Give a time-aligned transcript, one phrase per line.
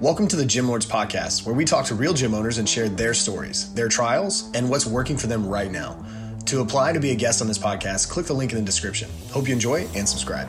[0.00, 2.88] Welcome to the Gym Lords Podcast, where we talk to real gym owners and share
[2.88, 6.00] their stories, their trials, and what's working for them right now.
[6.46, 9.10] To apply to be a guest on this podcast, click the link in the description.
[9.32, 10.48] Hope you enjoy and subscribe.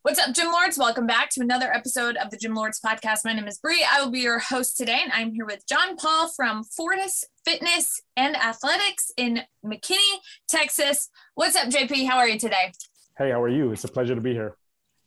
[0.00, 0.78] What's up, Gym Lords?
[0.78, 3.18] Welcome back to another episode of the Gym Lords Podcast.
[3.26, 3.86] My name is Bree.
[3.86, 8.00] I will be your host today, and I'm here with John Paul from Fortis Fitness
[8.16, 11.10] and Athletics in McKinney, Texas.
[11.34, 12.08] What's up, JP?
[12.08, 12.72] How are you today?
[13.18, 13.72] Hey, how are you?
[13.72, 14.56] It's a pleasure to be here.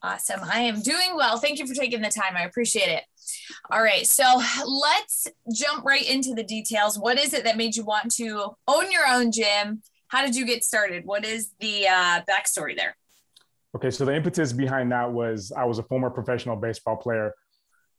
[0.03, 0.41] Awesome.
[0.43, 1.37] I am doing well.
[1.37, 2.35] Thank you for taking the time.
[2.35, 3.03] I appreciate it.
[3.71, 4.05] All right.
[4.05, 4.23] So
[4.65, 6.99] let's jump right into the details.
[6.99, 9.81] What is it that made you want to own your own gym?
[10.09, 11.03] How did you get started?
[11.05, 12.95] What is the uh, backstory there?
[13.75, 13.89] Okay.
[13.89, 17.33] So the impetus behind that was I was a former professional baseball player.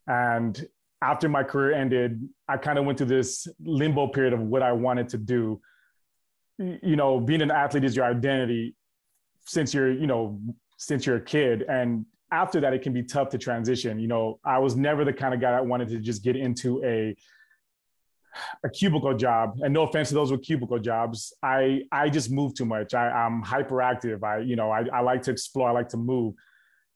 [0.06, 0.66] And
[1.02, 4.72] after my career ended, I kind of went through this limbo period of what I
[4.72, 5.60] wanted to do.
[6.58, 8.74] You know, being an athlete is your identity
[9.46, 10.40] since you're, you know,
[10.78, 11.64] since you're a kid.
[11.68, 13.98] And after that, it can be tough to transition.
[13.98, 16.82] You know, I was never the kind of guy that wanted to just get into
[16.84, 17.14] a
[18.64, 19.58] a cubicle job.
[19.60, 22.94] And no offense to those with cubicle jobs i i just move too much.
[22.94, 24.22] I, i'm hyperactive.
[24.22, 25.68] I you know I, I like to explore.
[25.68, 26.34] I like to move.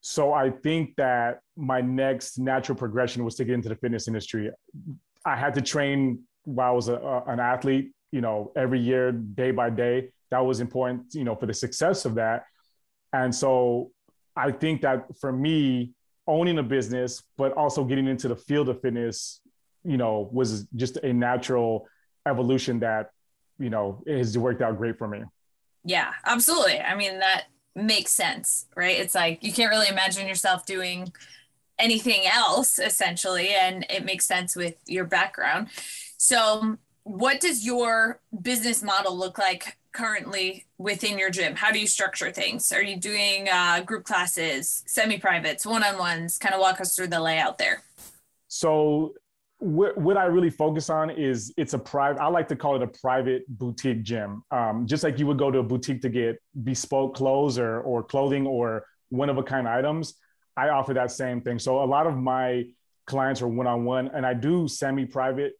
[0.00, 4.50] So i think that my next natural progression was to get into the fitness industry.
[5.24, 9.10] I had to train while i was a, a, an athlete you know every year
[9.10, 10.10] day by day.
[10.30, 12.44] That was important you know for the success of that
[13.12, 13.90] and so
[14.36, 15.92] I think that for me,
[16.26, 19.40] owning a business, but also getting into the field of fitness,
[19.84, 21.86] you know, was just a natural
[22.26, 23.10] evolution that,
[23.58, 25.22] you know, has worked out great for me.
[25.84, 26.80] Yeah, absolutely.
[26.80, 28.98] I mean, that makes sense, right?
[28.98, 31.12] It's like you can't really imagine yourself doing
[31.78, 33.48] anything else essentially.
[33.48, 35.68] And it makes sense with your background.
[36.16, 41.54] So, what does your business model look like currently within your gym?
[41.54, 42.72] How do you structure things?
[42.72, 46.38] Are you doing uh, group classes, semi privates, one on ones?
[46.38, 47.82] Kind of walk us through the layout there.
[48.48, 49.14] So,
[49.58, 52.82] what, what I really focus on is it's a private, I like to call it
[52.82, 54.42] a private boutique gym.
[54.50, 58.02] Um, just like you would go to a boutique to get bespoke clothes or, or
[58.02, 60.14] clothing or one of a kind items,
[60.56, 61.58] I offer that same thing.
[61.58, 62.64] So, a lot of my
[63.06, 65.52] clients are one on one, and I do semi private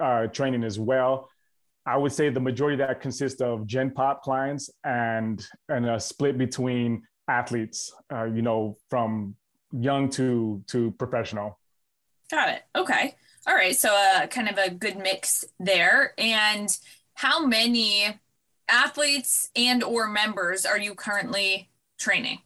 [0.00, 1.28] uh, training as well.
[1.86, 6.00] I would say the majority of that consists of Gen Pop clients and and a
[6.00, 9.36] split between athletes, uh, you know, from
[9.72, 11.58] young to to professional.
[12.30, 12.62] Got it.
[12.74, 13.14] Okay.
[13.46, 13.76] All right.
[13.76, 16.14] So uh, kind of a good mix there.
[16.16, 16.74] And
[17.12, 18.18] how many
[18.68, 21.68] athletes and or members are you currently
[21.98, 22.38] training?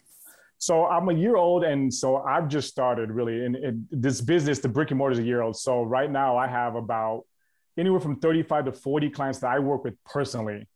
[0.61, 4.59] So I'm a year old, and so I've just started really in, in this business.
[4.59, 5.57] The brick and mortar is a year old.
[5.57, 7.25] So right now I have about
[7.79, 10.67] anywhere from 35 to 40 clients that I work with personally.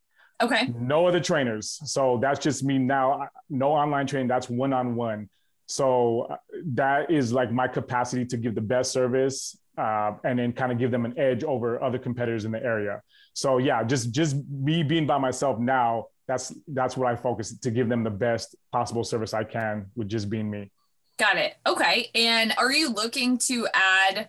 [0.40, 0.72] Okay.
[0.74, 1.80] No other trainers.
[1.84, 3.28] So that's just me now.
[3.48, 4.28] No online training.
[4.28, 5.28] That's one on one.
[5.66, 6.36] So uh,
[6.74, 10.78] that is like my capacity to give the best service uh, and then kind of
[10.78, 13.02] give them an edge over other competitors in the area.
[13.34, 16.06] So yeah, just just me being by myself now.
[16.28, 20.08] That's that's what I focus to give them the best possible service I can with
[20.08, 20.70] just being me.
[21.18, 21.54] Got it.
[21.66, 22.10] Okay.
[22.14, 24.28] And are you looking to add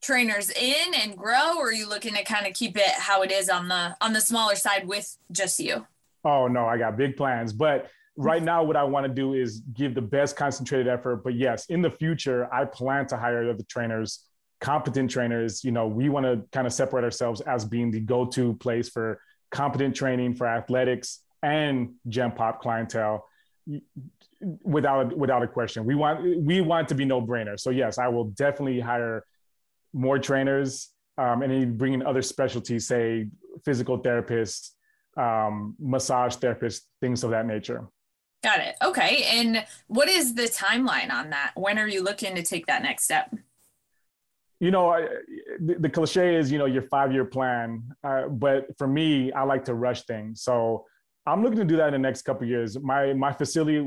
[0.00, 3.30] trainers in and grow or are you looking to kind of keep it how it
[3.30, 5.86] is on the on the smaller side with just you?
[6.24, 9.60] Oh no i got big plans but right now what i want to do is
[9.72, 13.62] give the best concentrated effort but yes in the future i plan to hire other
[13.68, 14.26] trainers
[14.60, 18.54] competent trainers you know we want to kind of separate ourselves as being the go-to
[18.54, 23.26] place for competent training for athletics and gen pop clientele.
[24.62, 28.08] Without without a question we want we want to be no brainer so yes i
[28.08, 29.22] will definitely hire
[29.92, 33.26] more trainers um, and then bring in other specialties, say
[33.64, 34.70] physical therapists,
[35.16, 37.88] um, massage therapists, things of that nature.
[38.42, 38.76] Got it.
[38.82, 39.24] Okay.
[39.24, 41.52] And what is the timeline on that?
[41.56, 43.34] When are you looking to take that next step?
[44.60, 45.08] You know, I,
[45.60, 47.82] the, the, cliche is, you know, your five year plan.
[48.02, 50.42] Uh, but for me, I like to rush things.
[50.42, 50.86] So
[51.26, 52.78] I'm looking to do that in the next couple years.
[52.78, 53.86] My my facility,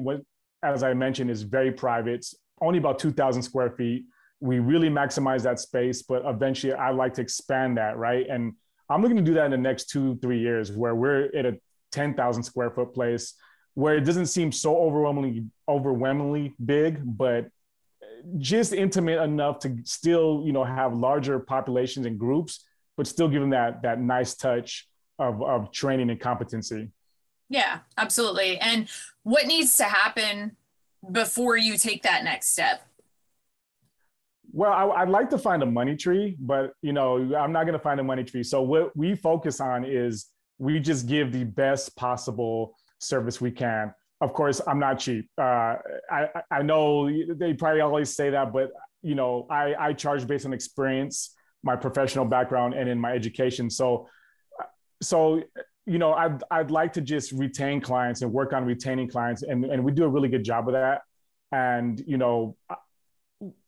[0.63, 2.15] as I mentioned, is very private.
[2.15, 4.05] It's only about 2,000 square feet
[4.39, 8.25] we really maximize that space, but eventually I like to expand that, right?
[8.29, 8.53] And
[8.89, 11.57] I'm looking to do that in the next two, three years where we're at a
[11.91, 13.35] 10,000 square foot place
[13.75, 17.47] where it doesn't seem so overwhelmingly, overwhelmingly big, but
[18.37, 22.65] just intimate enough to still, you know, have larger populations and groups,
[22.97, 24.87] but still give them that, that nice touch
[25.19, 26.89] of, of training and competency.
[27.49, 28.57] Yeah, absolutely.
[28.59, 28.87] And
[29.23, 30.55] what needs to happen
[31.11, 32.87] before you take that next step?
[34.55, 37.73] Well, I, would like to find a money tree, but you know, I'm not going
[37.73, 38.43] to find a money tree.
[38.43, 40.27] So what we focus on is
[40.59, 43.93] we just give the best possible service we can.
[44.21, 45.27] of course, I'm not cheap.
[45.37, 45.75] Uh,
[46.09, 48.69] I, I know they probably always say that, but
[49.01, 53.69] you know, I, I charge based on experience, my professional background, and in my education.
[53.71, 54.07] So,
[55.01, 55.41] so
[55.85, 59.65] you know, I'd I'd like to just retain clients and work on retaining clients, and
[59.65, 61.01] and we do a really good job of that.
[61.51, 62.55] And you know,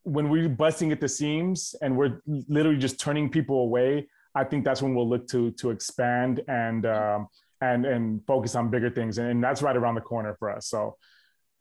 [0.04, 4.64] when we're busting at the seams and we're literally just turning people away, I think
[4.64, 7.28] that's when we'll look to to expand and um,
[7.62, 9.18] and and focus on bigger things.
[9.18, 10.68] And, and that's right around the corner for us.
[10.68, 10.98] So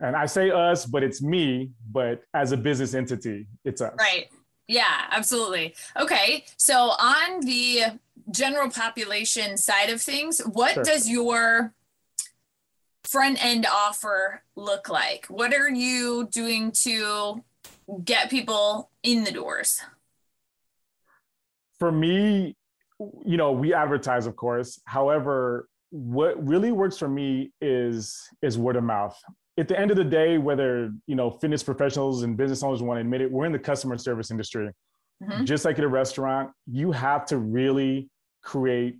[0.00, 3.94] and i say us but it's me but as a business entity it's us.
[3.98, 4.28] Right.
[4.66, 5.74] Yeah absolutely.
[5.98, 6.44] Okay.
[6.56, 7.98] So on the
[8.30, 10.84] general population side of things what sure.
[10.84, 11.74] does your
[13.04, 15.26] front end offer look like?
[15.26, 17.44] What are you doing to
[18.04, 19.80] get people in the doors.
[21.78, 22.56] For me
[23.24, 24.80] you know we advertise of course.
[24.84, 29.18] However what really works for me is is word of mouth.
[29.58, 32.98] At the end of the day whether you know fitness professionals and business owners want
[32.98, 34.70] to admit it we're in the customer service industry.
[35.22, 35.44] Mm-hmm.
[35.44, 38.10] just like at a restaurant you have to really
[38.42, 38.98] create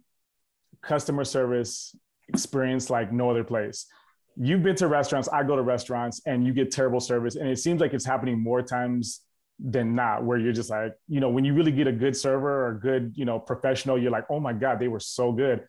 [0.80, 1.94] customer service
[2.28, 3.86] experience like no other place
[4.36, 7.58] you've been to restaurants i go to restaurants and you get terrible service and it
[7.58, 9.20] seems like it's happening more times
[9.60, 12.66] than not where you're just like you know when you really get a good server
[12.66, 15.64] or good you know professional you're like oh my god they were so good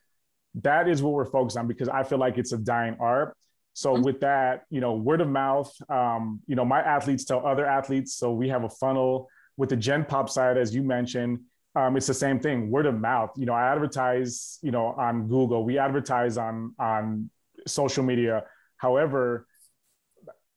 [0.63, 3.35] that is what we're focused on because I feel like it's a dying art.
[3.73, 4.03] So mm-hmm.
[4.03, 8.15] with that, you know, word of mouth, um, you know, my athletes tell other athletes.
[8.15, 9.27] So we have a funnel
[9.57, 11.39] with the Gen Pop side, as you mentioned.
[11.75, 13.31] Um, it's the same thing, word of mouth.
[13.35, 15.65] You know, I advertise, you know, on Google.
[15.65, 17.29] We advertise on on
[17.67, 18.43] social media.
[18.77, 19.47] However,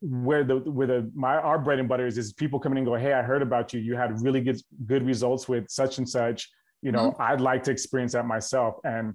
[0.01, 2.95] where the where the my our bread and butter is is people coming and go,
[2.95, 3.81] hey, I heard about you.
[3.81, 6.49] You had really good good results with such and such.
[6.83, 7.23] You know, mm-hmm.
[7.23, 8.77] I'd like to experience that myself.
[8.85, 9.15] And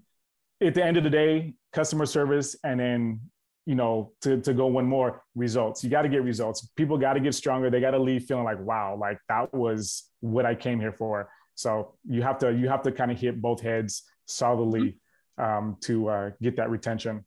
[0.62, 3.22] at the end of the day, customer service, and then
[3.66, 5.84] you know to to go one more results.
[5.84, 6.68] You got to get results.
[6.76, 7.70] People got to get stronger.
[7.70, 11.30] They got to leave feeling like wow, like that was what I came here for.
[11.56, 14.98] So you have to you have to kind of hit both heads solidly
[15.40, 15.44] mm-hmm.
[15.44, 17.26] um, to uh, get that retention.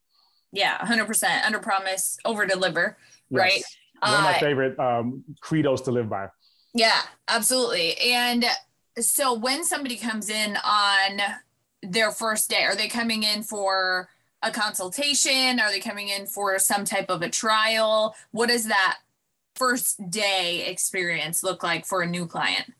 [0.52, 1.44] Yeah, hundred percent.
[1.44, 2.96] Under promise, over deliver.
[3.30, 3.38] Yes.
[3.38, 3.62] Right.
[4.00, 6.28] One of my uh, favorite um, credos to live by.
[6.74, 7.96] Yeah, absolutely.
[7.98, 8.44] And
[9.00, 11.20] so when somebody comes in on
[11.92, 12.64] their first day?
[12.64, 14.08] Are they coming in for
[14.42, 15.60] a consultation?
[15.60, 18.14] Are they coming in for some type of a trial?
[18.30, 18.98] What does that
[19.54, 22.72] first day experience look like for a new client?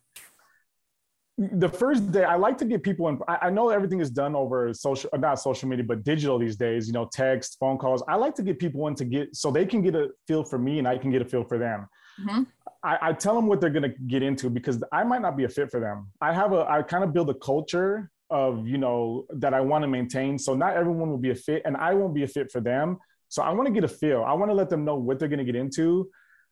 [1.38, 3.18] The first day, I like to get people in.
[3.28, 6.86] I know everything is done over social, not social media, but digital these days.
[6.86, 8.02] You know, text, phone calls.
[8.08, 10.58] I like to get people in to get so they can get a feel for
[10.58, 11.86] me and I can get a feel for them.
[12.20, 12.42] Mm-hmm.
[12.82, 15.44] I, I, tell them what they're going to get into because I might not be
[15.44, 16.08] a fit for them.
[16.22, 19.82] I have a, I kind of build a culture of you know that I want
[19.82, 20.38] to maintain.
[20.38, 22.98] So not everyone will be a fit, and I won't be a fit for them.
[23.28, 24.24] So I want to get a feel.
[24.24, 26.08] I want to let them know what they're going to get into.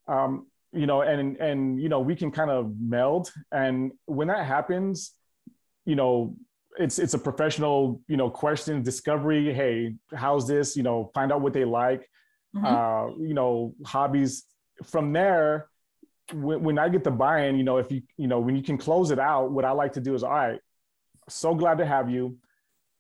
[0.09, 3.33] Um, you know, and and you know we can kind of meld.
[3.53, 5.13] And when that happens,
[5.85, 6.37] you know,
[6.79, 9.53] it's it's a professional you know question discovery.
[9.53, 10.77] Hey, how's this?
[10.77, 12.09] You know, find out what they like.
[12.57, 12.67] Mm-hmm.
[12.67, 14.45] Uh, you know, hobbies.
[14.85, 15.69] From there,
[16.33, 18.77] when, when I get the buy-in, you know, if you you know when you can
[18.77, 20.61] close it out, what I like to do is all right
[21.29, 22.37] so glad to have you.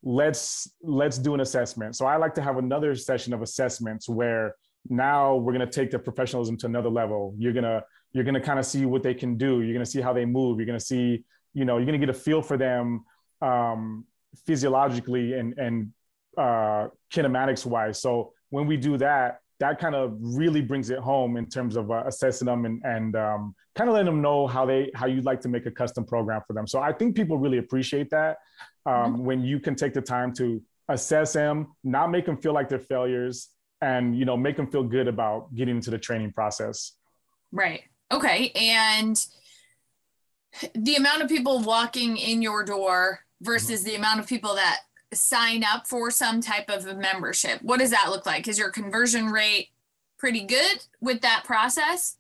[0.03, 1.97] Let's let's do an assessment.
[1.97, 4.55] So I like to have another session of assessments where
[4.89, 7.35] now we're going to take the professionalism to another level.
[7.39, 9.61] You're going to you're going to kind of see what they can do.
[9.61, 10.59] You're going to see how they move.
[10.59, 13.05] You're going to see, you know, you're going to get a feel for them
[13.43, 14.05] um,
[14.47, 15.93] physiologically and and
[16.37, 18.01] uh, kinematics wise.
[18.01, 21.91] So when we do that, that kind of really brings it home in terms of
[21.91, 25.25] uh, assessing them and, and um, kind of letting them know how they how you'd
[25.25, 26.67] like to make a custom program for them.
[26.67, 28.39] So I think people really appreciate that
[28.87, 29.25] um, mm-hmm.
[29.25, 32.79] when you can take the time to assess them, not make them feel like they're
[32.79, 33.49] failures,
[33.85, 36.93] and you know make them feel good about getting into the training process.
[37.53, 37.83] Right.
[38.11, 38.51] Okay.
[38.55, 39.23] And
[40.75, 43.91] the amount of people walking in your door versus mm-hmm.
[43.91, 44.81] the amount of people that
[45.13, 47.61] sign up for some type of a membership?
[47.63, 48.49] What does that look like?
[48.49, 49.69] Is your conversion rate
[50.19, 52.17] pretty good with that process?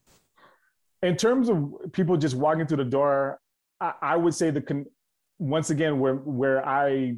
[1.02, 3.40] In terms of people just walking through the door,
[3.80, 4.87] I, I would say the con-
[5.38, 7.16] once again where where I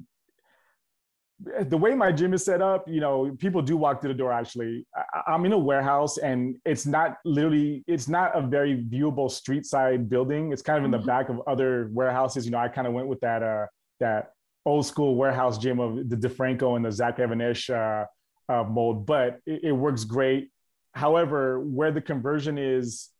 [1.38, 4.32] the way my gym is set up, you know, people do walk through the door.
[4.32, 4.86] Actually,
[5.26, 9.66] I, am in a warehouse, and it's not literally, it's not a very viewable street
[9.66, 10.52] side building.
[10.52, 11.06] It's kind of in the mm-hmm.
[11.06, 12.46] back of other warehouses.
[12.46, 13.66] You know, I kind of went with that uh,
[14.00, 14.32] that
[14.64, 18.04] old school warehouse gym of the DeFranco and the Zach Even-Esh uh,
[18.48, 20.50] uh, mold, but it, it, works great.
[20.92, 23.10] However, where the conversion is,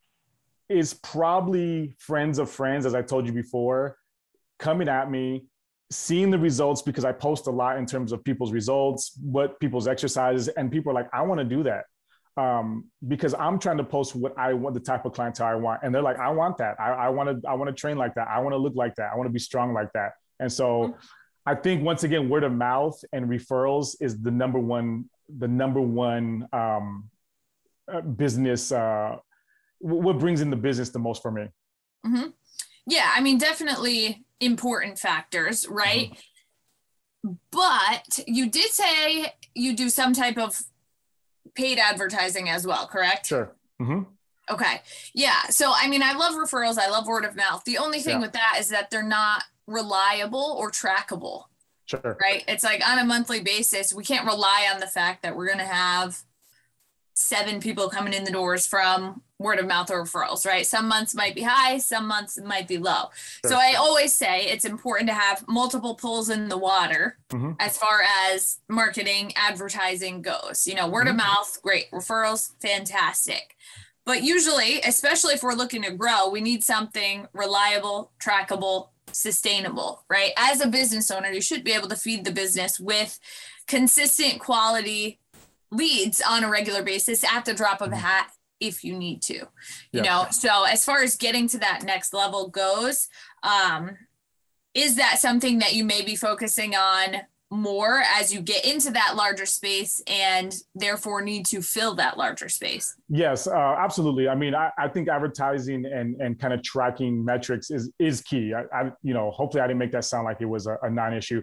[0.68, 3.96] is probably friends of friends, as I told you before,
[4.58, 5.44] coming at me,
[5.90, 9.86] seeing the results because I post a lot in terms of people's results, what people's
[9.86, 11.84] exercises, and people are like, I want to do that.
[12.36, 15.80] um, because I'm trying to post what I want, the type of clientele I want,
[15.82, 16.78] and they're like, I want that.
[16.78, 18.28] I want to, I want to train like that.
[18.28, 19.10] I want to look like that.
[19.12, 20.12] I want to be strong like that.
[20.38, 20.92] And so, mm-hmm.
[21.48, 25.04] I think once again, word of mouth and referrals is the number one,
[25.38, 27.08] the number one um,
[27.90, 28.72] uh, business.
[28.72, 29.16] Uh,
[29.78, 31.46] what brings in the business the most for me?
[32.04, 32.30] Mm-hmm.
[32.88, 36.10] Yeah, I mean, definitely important factors, right?
[36.10, 37.32] Mm-hmm.
[37.50, 40.62] But you did say you do some type of
[41.54, 43.26] paid advertising as well, correct?
[43.26, 43.52] Sure.
[43.80, 44.02] Mm-hmm.
[44.48, 44.80] Okay.
[45.12, 45.42] Yeah.
[45.50, 46.78] So, I mean, I love referrals.
[46.78, 47.64] I love word of mouth.
[47.64, 48.20] The only thing yeah.
[48.20, 51.44] with that is that they're not reliable or trackable.
[51.86, 52.16] Sure.
[52.20, 52.44] Right.
[52.46, 55.58] It's like on a monthly basis, we can't rely on the fact that we're going
[55.58, 56.18] to have
[57.14, 60.66] seven people coming in the doors from word of mouth or referrals, right?
[60.66, 63.10] Some months might be high, some months might be low.
[63.42, 63.52] Sure.
[63.52, 67.52] So I always say it's important to have multiple pulls in the water mm-hmm.
[67.60, 68.00] as far
[68.30, 70.66] as marketing, advertising goes.
[70.66, 71.10] You know, word mm-hmm.
[71.10, 71.90] of mouth, great.
[71.90, 73.56] Referrals, fantastic.
[74.06, 80.30] But usually, especially if we're looking to grow, we need something reliable, trackable, sustainable, right?
[80.36, 83.18] As a business owner, you should be able to feed the business with
[83.66, 85.18] consistent quality
[85.72, 88.00] leads on a regular basis at the drop of a mm-hmm.
[88.00, 89.46] hat if you need to you
[89.92, 90.02] yeah.
[90.02, 90.26] know?
[90.30, 93.08] So as far as getting to that next level goes
[93.42, 93.96] um
[94.74, 99.14] is that something that you may be focusing on more as you get into that
[99.16, 102.96] larger space and therefore need to fill that larger space?
[103.08, 104.28] Yes uh, absolutely.
[104.28, 108.52] I mean I, I, think advertising and and kind of tracking metrics is is key.
[108.52, 110.90] I, I, you know hopefully i didn't make that sound like it was a, a
[110.90, 111.42] non-issue.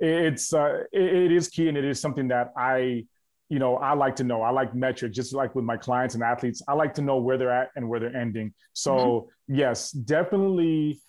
[0.00, 3.04] It's uh, it, it is key and it is something that i
[3.48, 4.42] you know, I like to know.
[4.42, 6.62] I like metrics, just like with my clients and athletes.
[6.66, 8.54] I like to know where they're at and where they're ending.
[8.72, 9.54] So mm-hmm.
[9.54, 11.00] yes, definitely.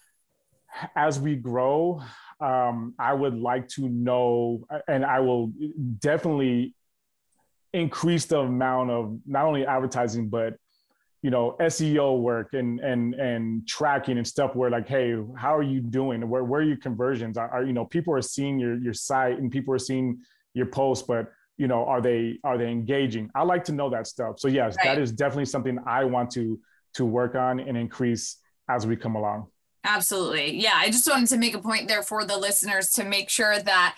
[0.95, 2.01] As we grow,
[2.41, 5.53] um, I would like to know, and I will
[5.99, 6.75] definitely
[7.75, 10.55] increase the amount of not only advertising but
[11.21, 15.63] you know SEO work and and and tracking and stuff where like hey how are
[15.63, 18.77] you doing where where are your conversions are, are you know people are seeing your
[18.77, 20.19] your site and people are seeing
[20.53, 21.27] your posts but
[21.57, 23.29] you know are they are they engaging?
[23.35, 24.39] I like to know that stuff.
[24.39, 24.85] So yes right.
[24.85, 26.59] that is definitely something i want to
[26.95, 28.37] to work on and increase
[28.69, 29.47] as we come along.
[29.83, 30.59] Absolutely.
[30.59, 33.59] Yeah i just wanted to make a point there for the listeners to make sure
[33.59, 33.97] that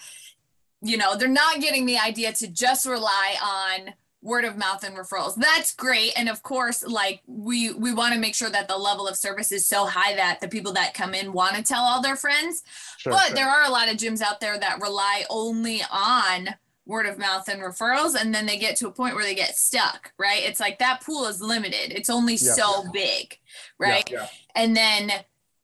[0.82, 4.98] you know they're not getting the idea to just rely on word of mouth and
[4.98, 5.36] referrals.
[5.36, 6.12] That's great.
[6.18, 9.52] And of course like we we want to make sure that the level of service
[9.52, 12.64] is so high that the people that come in want to tell all their friends.
[12.98, 13.36] Sure, but sure.
[13.36, 16.50] there are a lot of gyms out there that rely only on
[16.88, 19.56] word of mouth and referrals and then they get to a point where they get
[19.56, 20.42] stuck right?
[20.44, 21.92] It's like that pool is limited.
[21.92, 22.90] It's only yeah, so yeah.
[22.94, 23.38] big
[23.78, 24.10] right?
[24.12, 25.12] Yeah, and then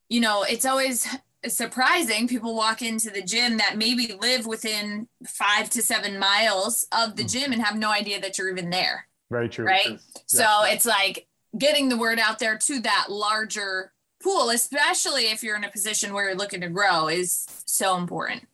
[0.09, 1.07] you know it's always
[1.47, 2.27] surprising.
[2.27, 7.23] People walk into the gym that maybe live within five to seven miles of the
[7.23, 7.31] mm.
[7.31, 9.65] gym and have no idea that you're even there very true.
[9.65, 9.99] right?
[10.25, 11.27] So it's like
[11.57, 16.13] getting the word out there to that larger pool especially if you're in a position
[16.13, 18.47] where you're looking to grow is so important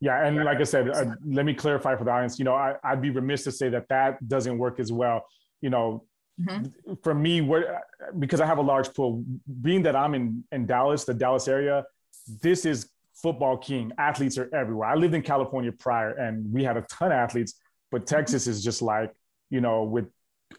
[0.00, 2.38] yeah, and like I said, uh, let me clarify for the audience.
[2.38, 5.26] You know, I, would be remiss to say that that doesn't work as well.
[5.60, 6.04] You know,
[6.40, 6.94] mm-hmm.
[7.02, 7.82] for me, where
[8.18, 9.24] because I have a large pool,
[9.60, 11.84] being that I'm in in Dallas, the Dallas area,
[12.42, 13.92] this is football king.
[13.98, 14.88] Athletes are everywhere.
[14.88, 18.16] I lived in California prior, and we had a ton of athletes, but mm-hmm.
[18.16, 19.12] Texas is just like
[19.50, 20.06] you know with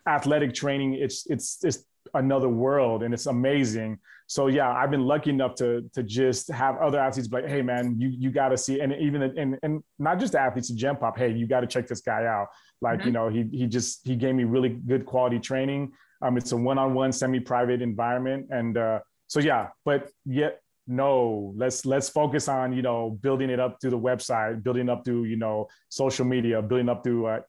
[0.07, 1.83] athletic training, it's it's it's
[2.13, 3.99] another world, and it's amazing
[4.31, 7.61] so yeah, I've been lucky enough to to just have other athletes be like, hey
[7.61, 10.95] man, you you got to see, and even and and not just athletes in Gen
[10.95, 12.47] Pop, hey, you got to check this guy out.
[12.81, 13.07] Like mm-hmm.
[13.07, 15.91] you know, he he just he gave me really good quality training.
[16.21, 22.07] Um, it's a one-on-one semi-private environment, and uh, so yeah, but yet no let's let's
[22.07, 25.67] focus on you know building it up through the website building up through you know
[25.89, 27.39] social media building up through uh,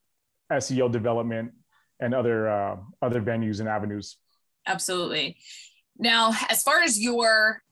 [0.53, 1.51] seo development
[1.99, 4.19] and other uh, other venues and avenues
[4.67, 5.37] absolutely
[5.99, 7.63] now, as far as your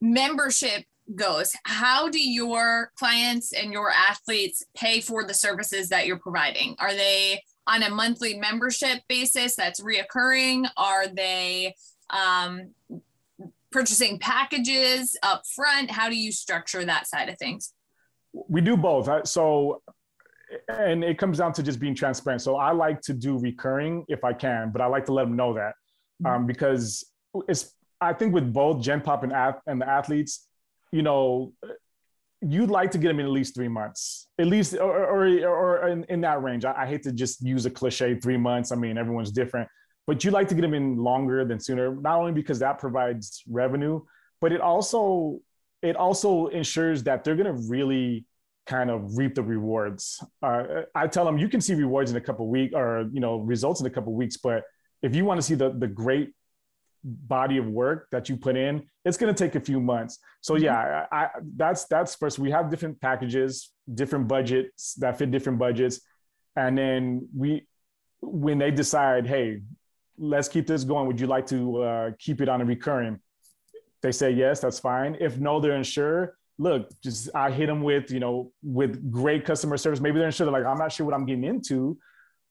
[0.00, 0.84] membership
[1.14, 6.76] goes, how do your clients and your athletes pay for the services that you're providing?
[6.78, 10.66] Are they on a monthly membership basis that's reoccurring?
[10.76, 11.74] Are they
[12.10, 12.72] um,
[13.70, 15.90] purchasing packages up front?
[15.90, 17.72] How do you structure that side of things?
[18.32, 19.26] We do both.
[19.26, 19.82] So,
[20.68, 22.42] and it comes down to just being transparent.
[22.42, 25.36] So I like to do recurring if I can, but I like to let them
[25.36, 25.74] know that
[26.24, 26.46] um, mm-hmm.
[26.46, 27.04] because
[27.48, 29.32] it's I think with both Gen Pop and
[29.66, 30.46] and the athletes,
[30.90, 31.52] you know,
[32.40, 35.88] you'd like to get them in at least three months, at least or or, or
[35.88, 36.64] in, in that range.
[36.64, 38.72] I, I hate to just use a cliche three months.
[38.72, 39.68] I mean, everyone's different,
[40.06, 41.94] but you like to get them in longer than sooner.
[41.94, 44.00] Not only because that provides revenue,
[44.40, 45.40] but it also
[45.82, 48.24] it also ensures that they're going to really
[48.66, 50.22] kind of reap the rewards.
[50.42, 53.38] Uh, I tell them you can see rewards in a couple weeks or you know
[53.38, 54.64] results in a couple weeks, but
[55.02, 56.32] if you want to see the the great
[57.04, 60.18] body of work that you put in, it's going to take a few months.
[60.40, 60.64] So mm-hmm.
[60.64, 62.38] yeah, I, I, that's that's first.
[62.38, 66.00] We have different packages, different budgets that fit different budgets,
[66.56, 67.66] and then we
[68.20, 69.62] when they decide, hey,
[70.16, 71.06] let's keep this going.
[71.08, 73.18] Would you like to uh, keep it on a recurring?
[74.02, 75.16] They say yes, that's fine.
[75.20, 76.36] If no, they're unsure.
[76.58, 80.00] Look, just I hit them with you know with great customer service.
[80.00, 80.44] Maybe they're unsure.
[80.44, 81.98] They're like, I'm not sure what I'm getting into.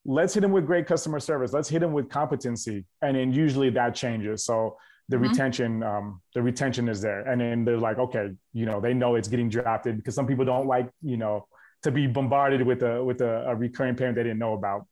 [0.05, 1.53] Let's hit them with great customer service.
[1.53, 4.45] Let's hit them with competency, and then usually that changes.
[4.45, 4.77] So
[5.09, 5.29] the mm-hmm.
[5.29, 9.15] retention, um, the retention is there, and then they're like, okay, you know, they know
[9.15, 11.47] it's getting drafted because some people don't like you know
[11.83, 14.87] to be bombarded with a with a, a recurring payment they didn't know about.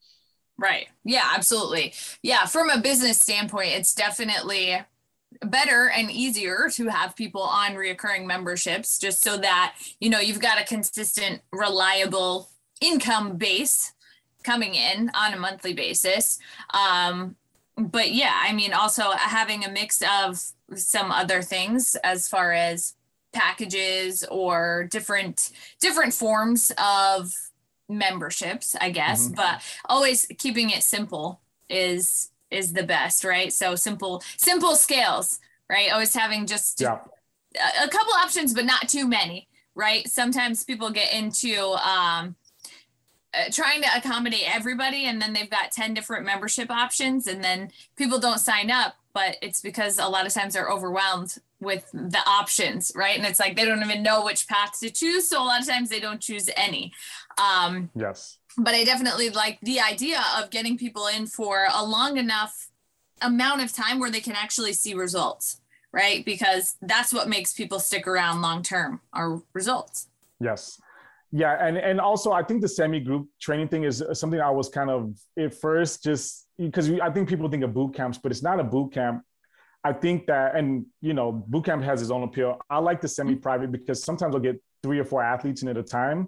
[0.60, 0.88] Right.
[1.06, 1.94] Yeah, absolutely.
[2.22, 4.78] Yeah, from a business standpoint, it's definitely
[5.46, 10.42] better and easier to have people on reoccurring memberships just so that, you know, you've
[10.42, 12.50] got a consistent, reliable
[12.82, 13.94] income base
[14.50, 16.40] coming in on a monthly basis.
[16.74, 17.36] Um,
[17.78, 20.42] but yeah, I mean, also having a mix of
[20.76, 22.96] some other things as far as
[23.32, 27.32] packages or different different forms of
[27.88, 29.36] memberships, I guess, mm-hmm.
[29.36, 33.54] but always keeping it simple is is the best, right?
[33.54, 35.40] So simple simple scales,
[35.70, 35.92] right?
[35.92, 36.98] Always having just yeah.
[37.56, 40.08] a, a couple options but not too many, right?
[40.08, 42.36] Sometimes people get into um
[43.34, 47.72] uh, trying to accommodate everybody and then they've got 10 different membership options and then
[47.96, 52.22] people don't sign up but it's because a lot of times they're overwhelmed with the
[52.26, 55.46] options right and it's like they don't even know which path to choose so a
[55.46, 56.92] lot of times they don't choose any
[57.40, 58.38] um, yes.
[58.58, 62.70] But I definitely like the idea of getting people in for a long enough
[63.22, 66.26] amount of time where they can actually see results, right?
[66.26, 70.08] Because that's what makes people stick around long term are results.
[70.40, 70.82] Yes.
[71.32, 74.50] Yeah, and and also I think the semi group training thing is uh, something I
[74.50, 78.32] was kind of at first just because I think people think of boot camps, but
[78.32, 79.24] it's not a boot camp.
[79.84, 82.60] I think that, and you know, boot camp has its own appeal.
[82.70, 85.78] I like the semi private because sometimes I'll get three or four athletes in at
[85.78, 86.28] a time,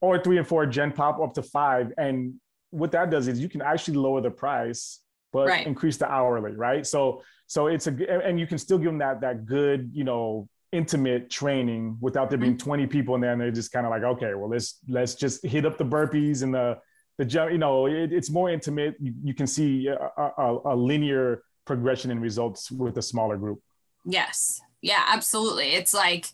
[0.00, 1.92] or three and four gen pop up to five.
[1.98, 2.34] And
[2.70, 5.00] what that does is you can actually lower the price,
[5.32, 5.66] but right.
[5.66, 6.86] increase the hourly, right?
[6.86, 10.48] So so it's a and you can still give them that that good, you know,
[10.74, 12.68] intimate training without there being mm-hmm.
[12.68, 15.44] 20 people in there and they're just kind of like, okay, well let's let's just
[15.44, 16.78] hit up the burpees and the
[17.18, 18.96] the jump, you know, it, it's more intimate.
[19.00, 23.60] You, you can see a, a, a linear progression in results with a smaller group.
[24.04, 24.60] Yes.
[24.82, 25.74] Yeah, absolutely.
[25.74, 26.26] It's like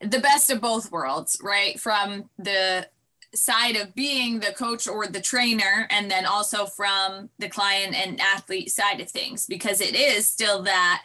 [0.00, 1.78] the best of both worlds, right?
[1.78, 2.88] From the
[3.34, 8.20] side of being the coach or the trainer and then also from the client and
[8.20, 11.02] athlete side of things because it is still that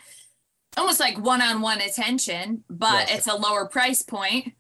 [0.77, 3.19] almost like one-on-one attention but yes.
[3.19, 4.53] it's a lower price point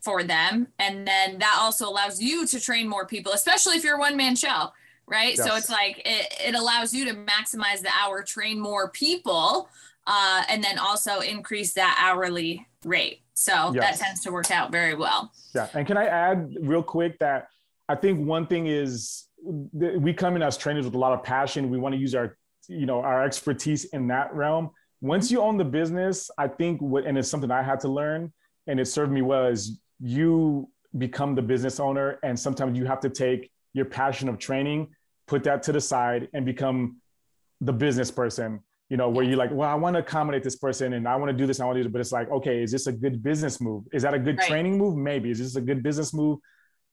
[0.00, 3.96] for them and then that also allows you to train more people especially if you're
[3.96, 4.68] a one-man show
[5.06, 5.46] right yes.
[5.46, 9.68] so it's like it, it allows you to maximize the hour train more people
[10.06, 13.98] uh, and then also increase that hourly rate so yes.
[13.98, 15.32] that tends to work out very well.
[15.54, 15.68] Yeah.
[15.72, 17.48] And can I add real quick that
[17.88, 21.70] I think one thing is we come in as trainers with a lot of passion.
[21.70, 22.36] We want to use our,
[22.68, 24.70] you know, our expertise in that realm.
[25.00, 28.32] Once you own the business, I think what, and it's something I had to learn
[28.66, 32.18] and it served me well is you become the business owner.
[32.22, 34.88] And sometimes you have to take your passion of training,
[35.26, 36.98] put that to the side and become
[37.60, 38.60] the business person
[38.90, 41.30] you know, where you're like, well, I want to accommodate this person and I want
[41.30, 41.92] to do this, I want to do it.
[41.92, 43.84] But it's like, okay, is this a good business move?
[43.92, 44.48] Is that a good right.
[44.48, 44.96] training move?
[44.96, 45.30] Maybe.
[45.30, 46.40] Is this a good business move?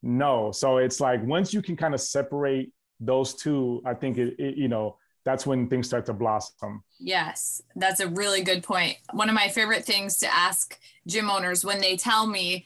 [0.03, 0.51] No.
[0.51, 4.57] So it's like once you can kind of separate those two, I think it, it
[4.57, 6.81] you know, that's when things start to blossom.
[6.99, 8.95] Yes, that's a really good point.
[9.11, 12.65] One of my favorite things to ask gym owners when they tell me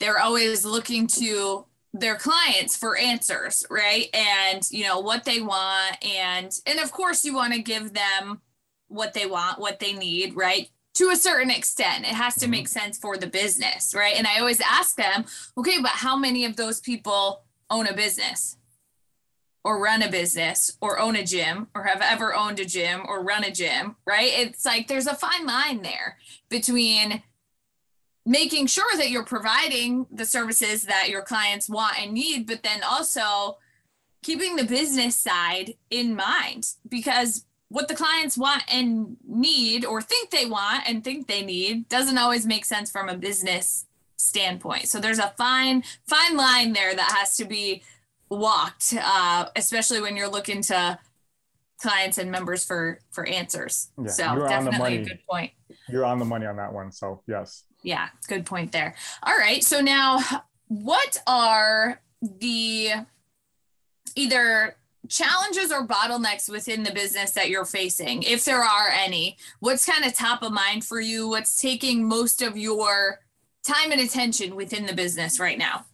[0.00, 5.96] they're always looking to their clients for answers right and you know what they want
[6.04, 8.42] and and of course you want to give them
[8.88, 12.50] what they want what they need right to a certain extent it has to mm-hmm.
[12.50, 15.24] make sense for the business right and i always ask them
[15.56, 18.57] okay but how many of those people own a business
[19.64, 23.22] or run a business or own a gym or have ever owned a gym or
[23.22, 26.16] run a gym right it's like there's a fine line there
[26.48, 27.22] between
[28.28, 32.82] making sure that you're providing the services that your clients want and need, but then
[32.82, 33.56] also
[34.22, 40.28] keeping the business side in mind because what the clients want and need or think
[40.28, 44.88] they want and think they need doesn't always make sense from a business standpoint.
[44.88, 47.82] So there's a fine fine line there that has to be
[48.30, 50.98] walked, uh, especially when you're looking to
[51.80, 53.90] clients and members for for answers.
[54.02, 55.52] Yeah, so definitely a good point.
[55.88, 56.90] You're on the money on that one.
[56.92, 58.94] So yes yeah, good point there.
[59.22, 59.62] All right.
[59.62, 60.18] So now
[60.68, 62.90] what are the
[64.14, 64.76] either
[65.08, 69.36] challenges or bottlenecks within the business that you're facing, if there are any?
[69.60, 71.28] What's kind of top of mind for you?
[71.28, 73.20] What's taking most of your
[73.66, 75.84] time and attention within the business right now?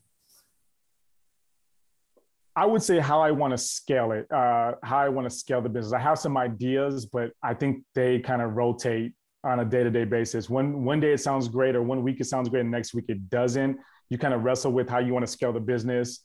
[2.57, 5.61] I would say how I want to scale it, uh, how I want to scale
[5.61, 5.93] the business.
[5.93, 9.13] I have some ideas, but I think they kind of rotate
[9.43, 10.49] on a day-to-day basis.
[10.49, 13.07] One one day it sounds great, or one week it sounds great, and next week
[13.09, 13.79] it doesn't.
[14.09, 16.21] You kind of wrestle with how you want to scale the business,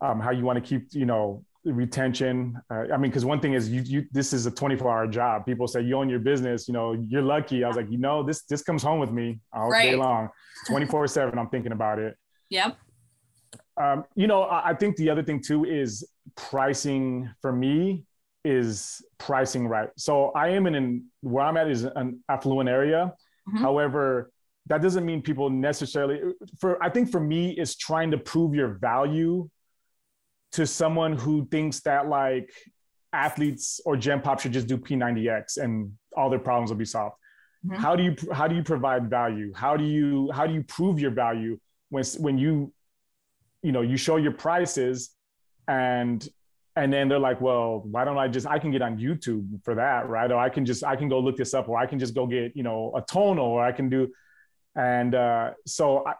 [0.00, 2.56] um, how you want to keep, you know, retention.
[2.70, 5.46] Uh, I mean, because one thing is you, you this is a 24-hour job.
[5.46, 7.64] People say you own your business, you know, you're lucky.
[7.64, 9.90] I was like, you know, this this comes home with me all right.
[9.90, 10.28] day long,
[10.70, 11.36] 24/7.
[11.36, 12.16] I'm thinking about it.
[12.50, 12.76] Yep.
[13.76, 16.04] Um, you know, I, I think the other thing too is
[16.36, 18.04] pricing for me
[18.44, 19.88] is pricing right.
[19.96, 23.12] So I am in an, where I'm at is an affluent area.
[23.48, 23.58] Mm-hmm.
[23.58, 24.30] However,
[24.66, 26.20] that doesn't mean people necessarily
[26.58, 29.48] for I think for me is trying to prove your value
[30.52, 32.50] to someone who thinks that like
[33.12, 37.16] athletes or gen pop should just do P90X and all their problems will be solved.
[37.64, 37.80] Mm-hmm.
[37.80, 39.52] How do you how do you provide value?
[39.54, 41.58] How do you how do you prove your value
[41.90, 42.72] when when you
[43.66, 45.10] you know you show your prices
[45.66, 46.28] and
[46.76, 49.74] and then they're like well why don't i just i can get on youtube for
[49.74, 50.30] that right?
[50.30, 52.26] Or i can just i can go look this up or i can just go
[52.26, 54.08] get you know a tonal or i can do
[54.76, 56.14] and uh, so I,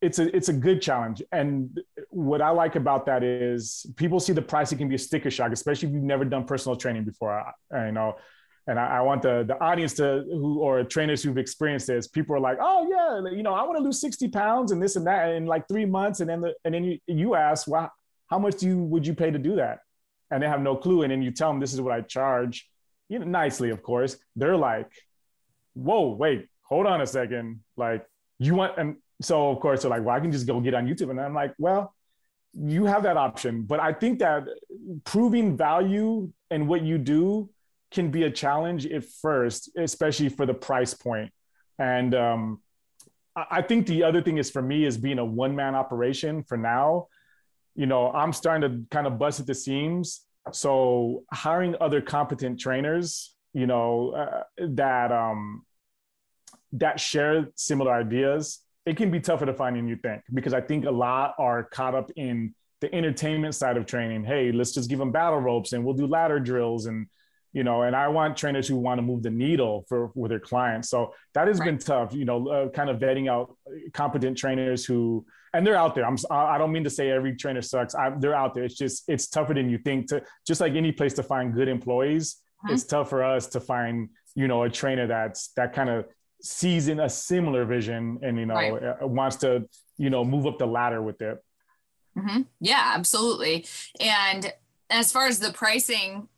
[0.00, 1.20] it's a it's a good challenge.
[1.32, 5.04] And what i like about that is people see the price it can be a
[5.08, 7.32] sticker shock especially if you've never done personal training before
[7.74, 8.16] I, you know
[8.68, 12.06] and I, I, want the the audience to who or trainers who've experienced this.
[12.06, 14.94] People are like, oh yeah, you know, I want to lose sixty pounds and this
[14.96, 17.90] and that in like three months, and then the, and then you you ask, well,
[18.28, 19.78] how much do you would you pay to do that?
[20.30, 22.68] And they have no clue, and then you tell them this is what I charge,
[23.08, 24.18] you know, nicely, of course.
[24.36, 24.90] They're like,
[25.72, 28.06] whoa, wait, hold on a second, like
[28.38, 30.86] you want, and so of course they're like, well, I can just go get on
[30.86, 31.94] YouTube, and I'm like, well.
[32.54, 34.44] You have that option, but I think that
[35.04, 37.50] proving value and what you do
[37.90, 41.32] can be a challenge at first, especially for the price point.
[41.78, 42.60] And um,
[43.50, 46.56] I think the other thing is for me is being a one man operation for
[46.56, 47.08] now.
[47.74, 50.22] You know, I'm starting to kind of bust at the seams.
[50.52, 55.64] So hiring other competent trainers, you know, uh, that um,
[56.72, 60.60] that share similar ideas, it can be tougher to find than you think because I
[60.60, 64.24] think a lot are caught up in the entertainment side of training.
[64.24, 67.06] Hey, let's just give them battle ropes and we'll do ladder drills and
[67.52, 70.40] you know and i want trainers who want to move the needle for with their
[70.40, 71.66] clients so that has right.
[71.66, 73.56] been tough you know uh, kind of vetting out
[73.92, 77.62] competent trainers who and they're out there i'm i don't mean to say every trainer
[77.62, 80.74] sucks I, they're out there it's just it's tougher than you think to just like
[80.74, 82.74] any place to find good employees uh-huh.
[82.74, 86.06] it's tough for us to find you know a trainer that's that kind of
[86.40, 88.82] sees in a similar vision and you know right.
[89.02, 91.42] Uh, wants to you know move up the ladder with it
[92.16, 92.42] mm-hmm.
[92.60, 93.66] yeah absolutely
[94.00, 94.52] and
[94.90, 96.28] as far as the pricing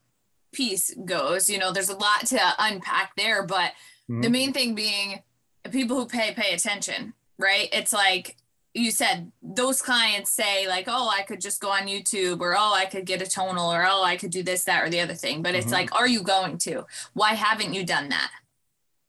[0.53, 3.73] piece goes you know there's a lot to unpack there but
[4.11, 4.21] mm-hmm.
[4.21, 5.23] the main thing being
[5.71, 7.69] people who pay pay attention right?
[7.73, 8.37] It's like
[8.73, 12.73] you said those clients say like oh i could just go on youtube or oh
[12.73, 15.15] i could get a tonal or oh i could do this that or the other
[15.15, 15.43] thing.
[15.43, 15.75] But it's mm-hmm.
[15.75, 16.87] like are you going to?
[17.15, 18.31] Why haven't you done that?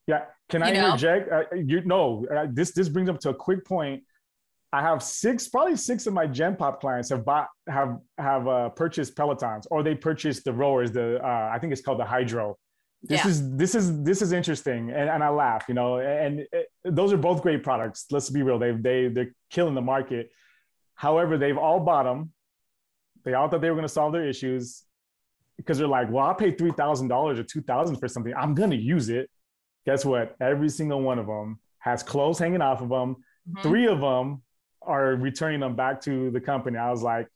[0.08, 0.26] Yeah.
[0.50, 0.86] Can you i know?
[0.88, 1.32] interject?
[1.32, 4.02] Uh, you know uh, this this brings up to a quick point
[4.74, 8.70] I have six, probably six of my Gen Pop clients have bought, have have uh,
[8.70, 10.92] purchased Pelotons, or they purchased the rowers.
[10.92, 12.58] The uh, I think it's called the Hydrow.
[13.04, 13.32] This yeah.
[13.32, 15.98] is this is this is interesting, and, and I laugh, you know.
[16.00, 18.06] And it, those are both great products.
[18.12, 20.30] Let's be real; they they they're killing the market.
[20.96, 22.32] However, they've all bought them.
[23.26, 24.84] They all thought they were going to solve their issues
[25.58, 28.34] because they're like, "Well, I'll pay three thousand dollars or two thousand for something.
[28.36, 29.30] I'm going to use it."
[29.86, 30.36] Guess what?
[30.40, 33.16] Every single one of them has clothes hanging off of them.
[33.50, 33.62] Mm-hmm.
[33.64, 34.44] Three of them
[34.82, 36.78] are returning them back to the company.
[36.78, 37.28] I was like,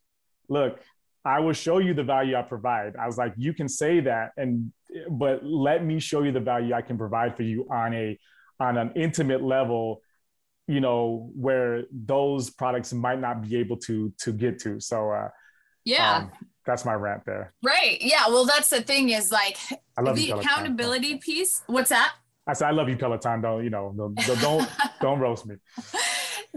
[0.50, 0.80] look,
[1.24, 2.96] I will show you the value I provide.
[2.96, 4.72] I was like, you can say that, and
[5.10, 8.20] but let me show you the value I can provide for you on a
[8.60, 10.02] on an intimate level,
[10.68, 14.80] you know, where those products might not be able to to get to.
[14.80, 15.30] So uh
[15.84, 16.18] yeah.
[16.18, 16.32] Um,
[16.66, 17.54] that's my rant there.
[17.64, 18.00] Right.
[18.02, 18.28] Yeah.
[18.28, 19.58] Well, that's the thing is like
[19.98, 21.62] the accountability piece.
[21.68, 22.14] What's that?
[22.48, 23.42] I said, I love you, Peloton.
[23.42, 25.58] Don't, you know, don't, don't, don't roast me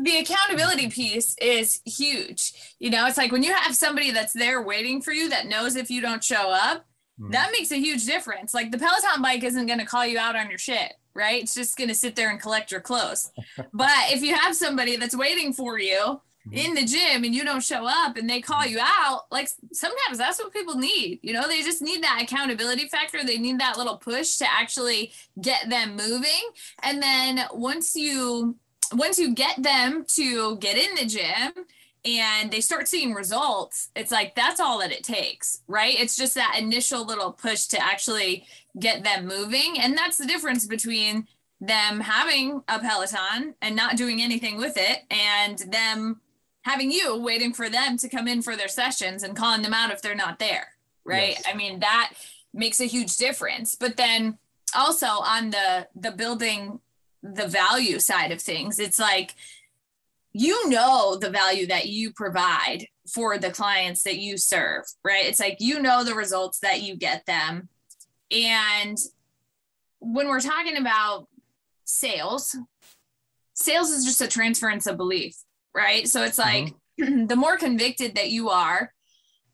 [0.01, 2.53] the accountability piece is huge.
[2.79, 5.77] You know, it's like when you have somebody that's there waiting for you that knows
[5.77, 6.87] if you don't show up,
[7.21, 7.33] mm.
[7.33, 8.55] that makes a huge difference.
[8.55, 11.43] Like the Peloton bike isn't going to call you out on your shit, right?
[11.43, 13.33] It's just going to sit there and collect your clothes.
[13.73, 16.55] but if you have somebody that's waiting for you hmm.
[16.55, 20.17] in the gym and you don't show up and they call you out, like sometimes
[20.17, 21.19] that's what people need.
[21.23, 23.25] You know, they just need that accountability factor.
[23.25, 26.51] They need that little push to actually get them moving.
[26.85, 28.55] And then once you
[28.93, 31.67] once you get them to get in the gym
[32.05, 35.99] and they start seeing results, it's like that's all that it takes, right?
[35.99, 38.47] It's just that initial little push to actually
[38.79, 39.79] get them moving.
[39.81, 41.27] And that's the difference between
[41.61, 46.21] them having a Peloton and not doing anything with it and them
[46.63, 49.91] having you waiting for them to come in for their sessions and calling them out
[49.91, 50.69] if they're not there,
[51.05, 51.31] right?
[51.31, 51.45] Yes.
[51.51, 52.13] I mean, that
[52.53, 53.75] makes a huge difference.
[53.75, 54.39] But then
[54.77, 56.81] also on the the building
[57.23, 59.35] the value side of things, it's like
[60.33, 65.27] you know the value that you provide for the clients that you serve, right?
[65.27, 67.69] It's like you know the results that you get them.
[68.31, 68.97] And
[70.01, 71.27] when we're talking about
[71.85, 72.57] sales,
[73.55, 75.35] sales is just a transference of belief,
[75.75, 76.07] right?
[76.07, 77.27] So it's like mm-hmm.
[77.27, 78.93] the more convicted that you are,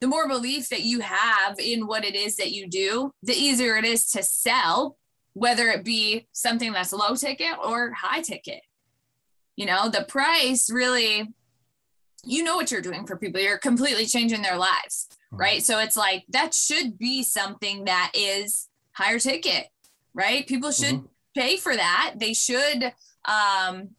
[0.01, 3.77] the more belief that you have in what it is that you do, the easier
[3.77, 4.99] it is to sell,
[5.35, 8.63] whether it be something that's low ticket or high ticket.
[9.57, 11.33] You know the price really
[12.27, 13.41] you know what you're doing for people.
[13.41, 15.37] You're completely changing their lives hmm.
[15.37, 15.63] right?
[15.63, 19.69] So it's like that should be something that is higher ticket
[20.17, 20.47] right?
[20.47, 21.41] People should mm-hmm.
[21.41, 22.15] pay for that.
[22.17, 22.93] They should
[23.27, 23.91] um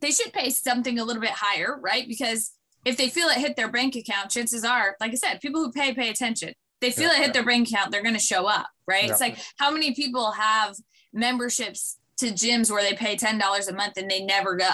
[0.00, 2.06] they should pay something a little bit higher right?
[2.06, 2.52] Because
[2.84, 5.72] if they feel it hit their bank account chances are like i said people who
[5.72, 6.52] pay pay attention
[6.84, 7.32] they feel yeah, it hit yeah.
[7.32, 9.10] their bank count, they're going to show up right yeah.
[9.10, 10.74] it's like how many people have
[11.12, 14.70] memberships to gyms where they pay $10 a month and they never go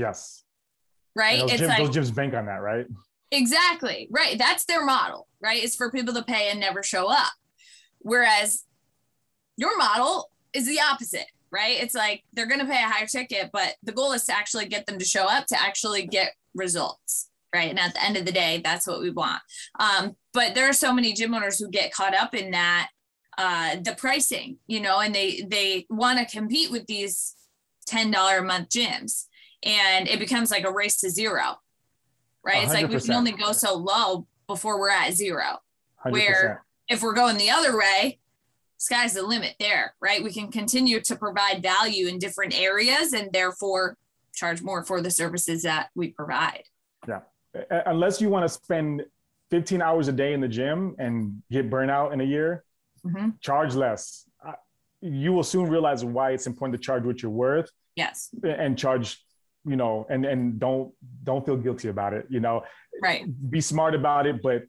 [0.00, 0.44] Yes.
[1.14, 1.40] Right.
[1.40, 2.86] Those, gyms, like, those gyms bank on that, right?
[3.30, 4.08] Exactly.
[4.10, 4.38] Right.
[4.38, 5.62] That's their model, right?
[5.62, 7.32] Is for people to pay and never show up.
[7.98, 8.64] Whereas
[9.56, 11.82] your model is the opposite, right?
[11.82, 14.66] It's like they're going to pay a higher ticket, but the goal is to actually
[14.66, 17.68] get them to show up to actually get results, right?
[17.68, 19.42] And at the end of the day, that's what we want.
[19.78, 22.88] Um, but there are so many gym owners who get caught up in that
[23.38, 27.34] uh, the pricing, you know, and they they want to compete with these
[27.86, 29.26] ten dollar a month gyms,
[29.62, 31.58] and it becomes like a race to zero
[32.44, 32.64] right 100%.
[32.64, 35.42] it's like we can only go so low before we're at 0
[36.04, 36.12] 100%.
[36.12, 38.18] where if we're going the other way
[38.76, 43.32] sky's the limit there right we can continue to provide value in different areas and
[43.32, 43.96] therefore
[44.34, 46.64] charge more for the services that we provide
[47.06, 47.20] yeah
[47.86, 49.04] unless you want to spend
[49.50, 52.64] 15 hours a day in the gym and get burnout in a year
[53.04, 53.30] mm-hmm.
[53.40, 54.26] charge less.
[55.02, 58.28] You will soon realize why it's important to charge what you're worth yes.
[58.42, 59.24] and charge
[59.66, 60.90] you know and and don't
[61.22, 62.62] don't feel guilty about it you know?
[63.02, 63.24] Right.
[63.50, 64.64] Be smart about it but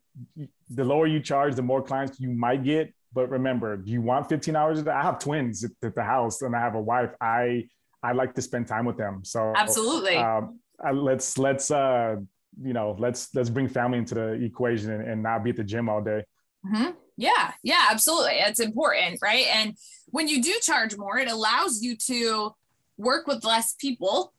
[0.70, 2.94] the lower you charge the more clients you might get.
[3.13, 6.41] But remember do you want 15 hours a day i have twins at the house
[6.41, 7.12] and i have a wife.
[7.20, 7.67] I
[8.02, 9.26] i like to spend time with them.
[9.26, 10.15] So absolutely.
[10.15, 10.60] um,
[10.94, 12.15] let's let's uh
[12.62, 15.64] you know let's let's bring family into the equation and, and not be at the
[15.64, 16.24] gym all day
[16.66, 16.92] mm-hmm.
[17.18, 19.76] yeah yeah absolutely it's important right and
[20.08, 22.52] when you do charge more it allows you to
[22.98, 24.34] work with less people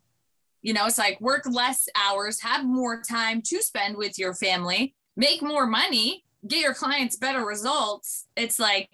[0.63, 4.95] you know, it's like work less hours, have more time to spend with your family,
[5.17, 8.29] make more money, get your clients better results.
[8.37, 8.89] It's like,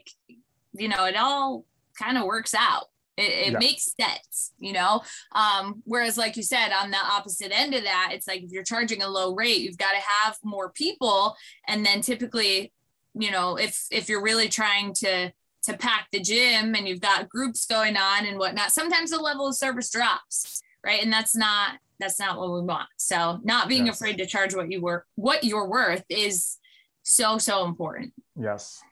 [0.72, 1.66] you know, it all
[1.98, 2.86] kind of works out.
[3.18, 3.58] It, it yeah.
[3.58, 5.02] makes sense, you know.
[5.32, 8.62] Um, whereas, like you said, on the opposite end of that, it's like if you're
[8.62, 12.72] charging a low rate, you've got to have more people, and then typically,
[13.14, 15.32] you know, if if you're really trying to
[15.64, 19.48] to pack the gym and you've got groups going on and whatnot, sometimes the level
[19.48, 21.02] of service drops right?
[21.02, 22.88] And that's not that's not what we want.
[22.96, 23.96] So not being yes.
[23.96, 26.58] afraid to charge what you work what you're worth is
[27.02, 28.12] so so important.
[28.36, 28.82] Yes.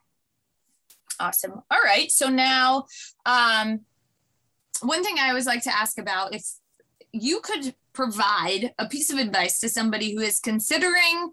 [1.19, 1.63] Awesome.
[1.71, 2.11] All right.
[2.11, 2.87] So now
[3.25, 3.81] um
[4.83, 6.45] one thing i always like to ask about if
[7.13, 11.33] you could provide a piece of advice to somebody who is considering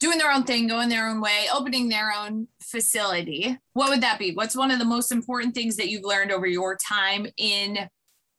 [0.00, 4.18] doing their own thing going their own way opening their own facility what would that
[4.18, 4.34] be?
[4.34, 7.78] What's one of the most important things that you've learned over your time in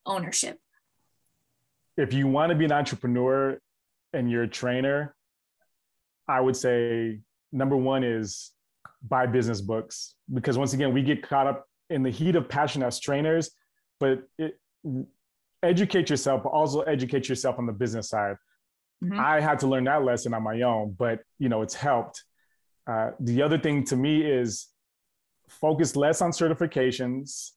[0.05, 0.59] ownership?
[1.97, 3.59] If you want to be an entrepreneur
[4.13, 5.15] and you're a trainer,
[6.27, 8.51] I would say number one is
[9.09, 12.83] buy business books because once again we get caught up in the heat of passion
[12.83, 13.49] as trainers,
[14.01, 14.59] but it,
[15.63, 18.35] educate yourself, but also educate yourself on the business side.
[19.03, 19.19] Mm-hmm.
[19.19, 22.23] I had to learn that lesson on my own, but you know it's helped.
[22.85, 24.67] Uh, the other thing to me is
[25.47, 27.51] focus less on certifications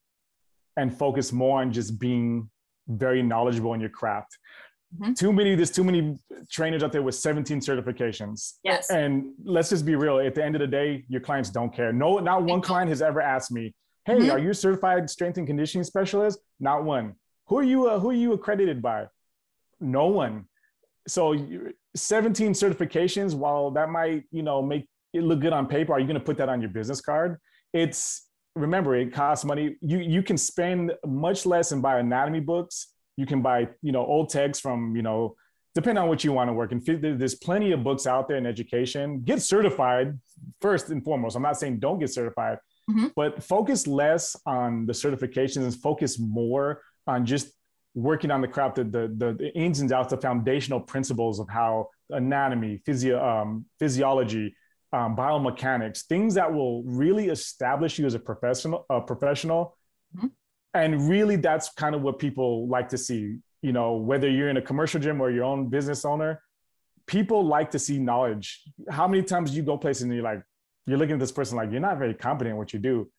[0.77, 2.51] and focus more on just being
[2.89, 4.39] very knowledgeable in your craft.
[4.99, 5.15] Mm-hmm.
[5.15, 6.17] Too many, there's too many
[6.51, 8.55] trainers out there with 17 certifications.
[8.63, 8.91] Yes.
[8.91, 10.19] And let's just be real.
[10.21, 11.93] At the end of the day, your clients don't care.
[11.93, 14.31] No, not one client has ever asked me, "Hey, mm-hmm.
[14.31, 17.15] are you a certified strength and conditioning specialist?" Not one.
[17.47, 17.89] Who are you?
[17.89, 19.09] Uh, who are you accredited by?
[19.81, 20.47] No one.
[21.07, 21.37] So
[21.97, 26.07] 17 certifications, while that might, you know, make it look good on paper, are you
[26.07, 27.39] going to put that on your business card?
[27.73, 32.95] It's remember it costs money you you can spend much less and buy anatomy books
[33.17, 35.37] You can buy, you know, old texts from, you know,
[35.75, 36.73] depending on what you want to work.
[36.73, 39.23] And there's plenty of books out there in education.
[39.25, 40.19] Get certified
[40.61, 41.37] first and foremost.
[41.37, 42.59] I'm not saying don't get certified,
[42.91, 43.09] mm-hmm.
[43.17, 47.49] but focus less on the certifications and focus more on just
[47.95, 51.89] working on the craft, the, the, the ins and outs, the foundational principles of how
[52.11, 54.55] anatomy, physio, um, physiology,
[54.93, 59.77] um, biomechanics, things that will really establish you as a professional, a professional.
[60.17, 60.27] Mm-hmm.
[60.75, 63.37] And really, that's kind of what people like to see.
[63.63, 66.43] You know, whether you're in a commercial gym or your own business owner,
[67.07, 68.63] people like to see knowledge.
[68.91, 70.43] How many times you go places and you're like,
[70.87, 73.11] you're looking at this person like you're not very competent in what you do.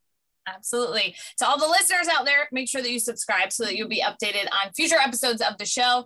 [0.48, 1.16] Absolutely.
[1.40, 4.04] To all the listeners out there, make sure that you subscribe so that you'll be
[4.04, 6.06] updated on future episodes of the show.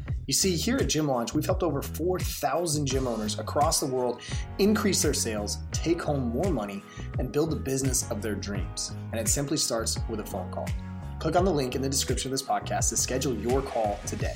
[0.31, 4.21] You see, here at Gym Launch, we've helped over 4,000 gym owners across the world
[4.59, 6.81] increase their sales, take home more money,
[7.19, 8.93] and build the business of their dreams.
[9.11, 10.69] And it simply starts with a phone call.
[11.19, 14.35] Click on the link in the description of this podcast to schedule your call today.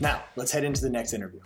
[0.00, 1.40] Now, let's head into the next interview.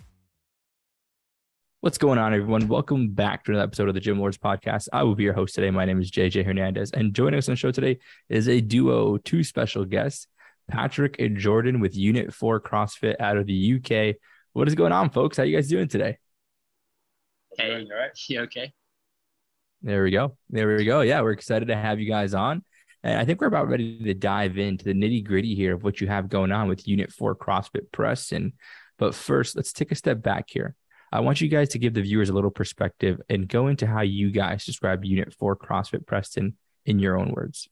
[1.81, 2.69] What's going on, everyone?
[2.69, 4.87] Welcome back to another episode of the Gym Lords podcast.
[4.93, 5.73] I will be your host today.
[5.73, 9.17] My name is JJ Hernandez, and joining us on the show today is a duo,
[9.17, 10.29] two special guests,
[10.69, 14.17] Patrick and Jordan with Unit 4 CrossFit out of the UK.
[14.53, 15.37] What is going on, folks?
[15.37, 16.19] How you guys doing today?
[17.57, 18.11] Hey, all right.
[18.29, 18.73] You okay?
[19.83, 20.37] There we go.
[20.51, 21.01] There we go.
[21.01, 22.65] Yeah, we're excited to have you guys on.
[23.03, 26.01] And I think we're about ready to dive into the nitty gritty here of what
[26.01, 28.55] you have going on with Unit 4 CrossFit Preston.
[28.99, 30.75] But first, let's take a step back here.
[31.11, 34.03] I want you guys to give the viewers a little perspective and go into how
[34.03, 37.69] you guys describe Unit 4 CrossFit Preston in your own words.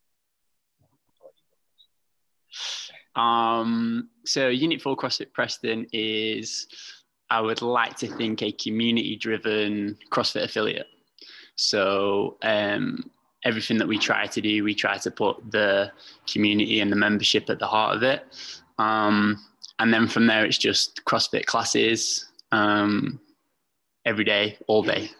[3.17, 6.67] Um, so, Unit 4 CrossFit Preston is,
[7.31, 10.87] I would like to think, a community driven CrossFit affiliate.
[11.57, 13.11] So, um,
[13.45, 15.91] everything that we try to do, we try to put the
[16.31, 18.25] community and the membership at the heart of it.
[18.79, 19.43] Um,
[19.79, 23.19] and then from there, it's just CrossFit classes, um,
[24.05, 25.11] every day, all day.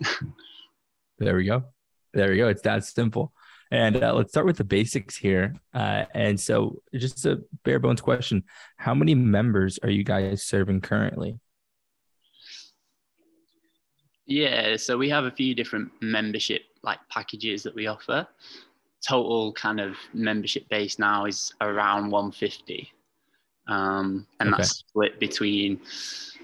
[1.19, 1.65] there we go.
[2.13, 2.49] There we go.
[2.49, 3.33] It's that simple.
[3.71, 5.55] And uh, let's start with the basics here.
[5.75, 8.45] Uh, and so, just a bare bones question
[8.77, 11.39] How many members are you guys serving currently?
[14.27, 18.27] Yeah, so we have a few different membership like packages that we offer.
[19.07, 22.91] Total kind of membership base now is around 150.
[23.69, 24.59] Um, and okay.
[24.59, 25.81] that's split between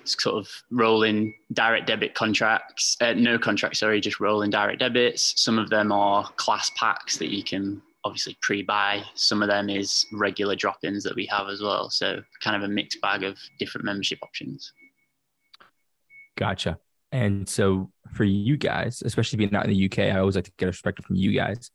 [0.04, 5.34] sort of rolling direct debit contracts, uh, no contracts, sorry, just rolling direct debits.
[5.42, 9.02] Some of them are class packs that you can obviously pre-buy.
[9.14, 11.90] Some of them is regular drop-ins that we have as well.
[11.90, 14.72] So kind of a mixed bag of different membership options.
[16.36, 16.78] Gotcha.
[17.12, 20.52] And so for you guys, especially being out in the UK, I always like to
[20.56, 21.70] get a perspective from you guys.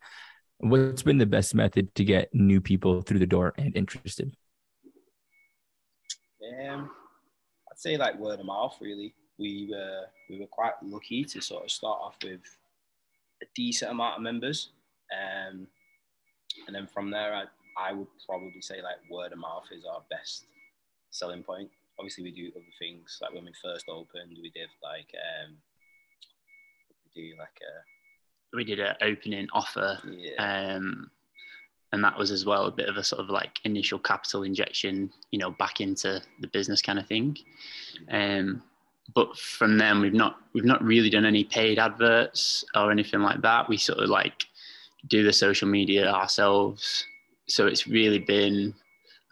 [0.57, 4.35] What's been the best method to get new people through the door and interested?
[6.67, 6.89] Um,
[7.77, 8.75] I'd say like word of mouth.
[8.81, 12.41] Really, we were we were quite lucky to sort of start off with
[13.41, 14.71] a decent amount of members,
[15.13, 15.67] um,
[16.65, 17.45] and then from there, I
[17.77, 20.45] I would probably say like word of mouth is our best
[21.11, 21.69] selling point.
[21.99, 25.13] Obviously, we do other things like when we first opened, we did like
[25.45, 25.55] um,
[27.15, 30.73] we do like a we did an opening offer yeah.
[30.75, 31.11] um,
[31.91, 35.09] and that was as well a bit of a sort of like initial capital injection
[35.31, 37.37] you know back into the business kind of thing.
[38.11, 38.61] Um,
[39.15, 43.41] but from then we've not we've not really done any paid adverts or anything like
[43.41, 43.69] that.
[43.69, 44.45] We sort of like
[45.07, 47.05] do the social media ourselves.
[47.47, 48.73] So it's really been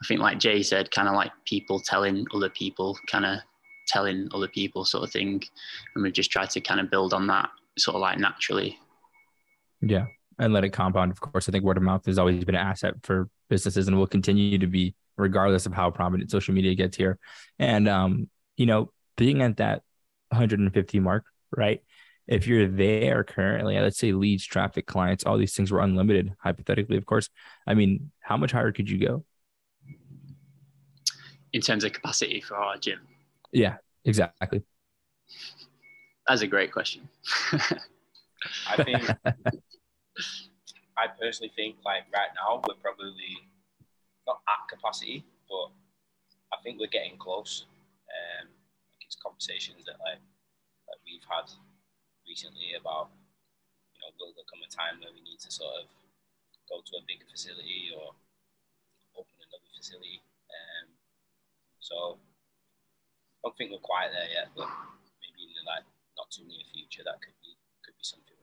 [0.01, 3.39] i think like jay said kind of like people telling other people kind of
[3.87, 5.43] telling other people sort of thing.
[5.93, 8.77] And we've just tried to kind of build on that sort of like naturally.
[9.81, 10.07] Yeah.
[10.37, 11.11] And let it compound.
[11.11, 13.97] Of course, I think word of mouth has always been an asset for businesses and
[13.97, 17.17] will continue to be, regardless of how prominent social media gets here.
[17.57, 19.83] And, um, you know, being at that
[20.29, 21.25] 150 mark,
[21.55, 21.81] right?
[22.27, 26.97] If you're there currently, let's say leads, traffic, clients, all these things were unlimited, hypothetically,
[26.97, 27.29] of course.
[27.65, 29.23] I mean, how much higher could you go?
[31.55, 32.99] in terms of capacity for our gym
[33.53, 34.61] Yeah, exactly.
[36.27, 37.07] that's a great question
[38.69, 39.09] I think
[40.95, 43.51] I personally think like right now we're probably
[44.23, 45.75] not at capacity, but
[46.55, 47.67] I think we're getting close.
[48.07, 50.23] Um, like it's conversations that like
[50.87, 51.51] that we've had
[52.23, 53.11] recently about
[53.91, 55.85] you know will there come a time where we need to sort of
[56.71, 58.15] go to a bigger facility or
[59.19, 60.23] open another facility.
[60.47, 60.95] Um,
[61.83, 62.17] so
[63.43, 64.71] I don't think we're quite there yet, but
[65.19, 65.83] maybe in the like
[66.15, 68.34] not too near future that could be could be something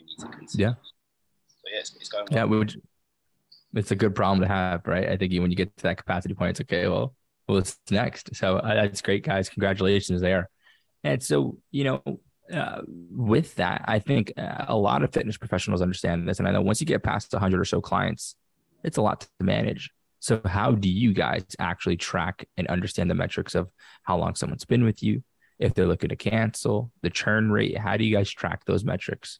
[0.00, 0.62] we need to we do need to consider.
[0.62, 0.74] Yeah.
[1.48, 2.80] So yeah, it's, it's going Yeah, we would.
[3.74, 5.08] It's a good problem to have, right?
[5.08, 6.88] I think when you get to that capacity point, it's okay.
[6.88, 7.14] Well,
[7.46, 8.34] what's next?
[8.34, 9.48] So uh, that's great, guys.
[9.48, 10.50] Congratulations there.
[11.04, 12.02] And so, you know,
[12.52, 16.50] uh, with that, I think uh, a lot of fitness professionals understand this, and I
[16.50, 18.34] know once you get past 100 or so clients,
[18.82, 19.90] it's a lot to manage.
[20.18, 23.70] So, how do you guys actually track and understand the metrics of
[24.02, 25.22] how long someone's been with you,
[25.58, 27.78] if they're looking to cancel, the churn rate?
[27.78, 29.38] How do you guys track those metrics?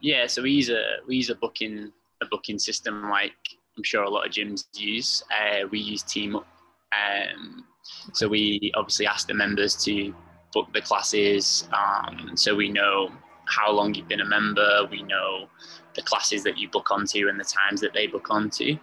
[0.00, 3.32] Yeah, so we use a we use a booking a booking system like
[3.76, 5.22] I'm sure a lot of gyms use.
[5.30, 6.36] Uh, we use Team.
[6.36, 7.64] Um,
[8.12, 10.14] so we obviously ask the members to
[10.52, 13.10] book the classes, um, so we know
[13.46, 14.86] how long you've been a member.
[14.90, 15.48] We know
[15.94, 18.78] the classes that you book onto and the times that they book onto,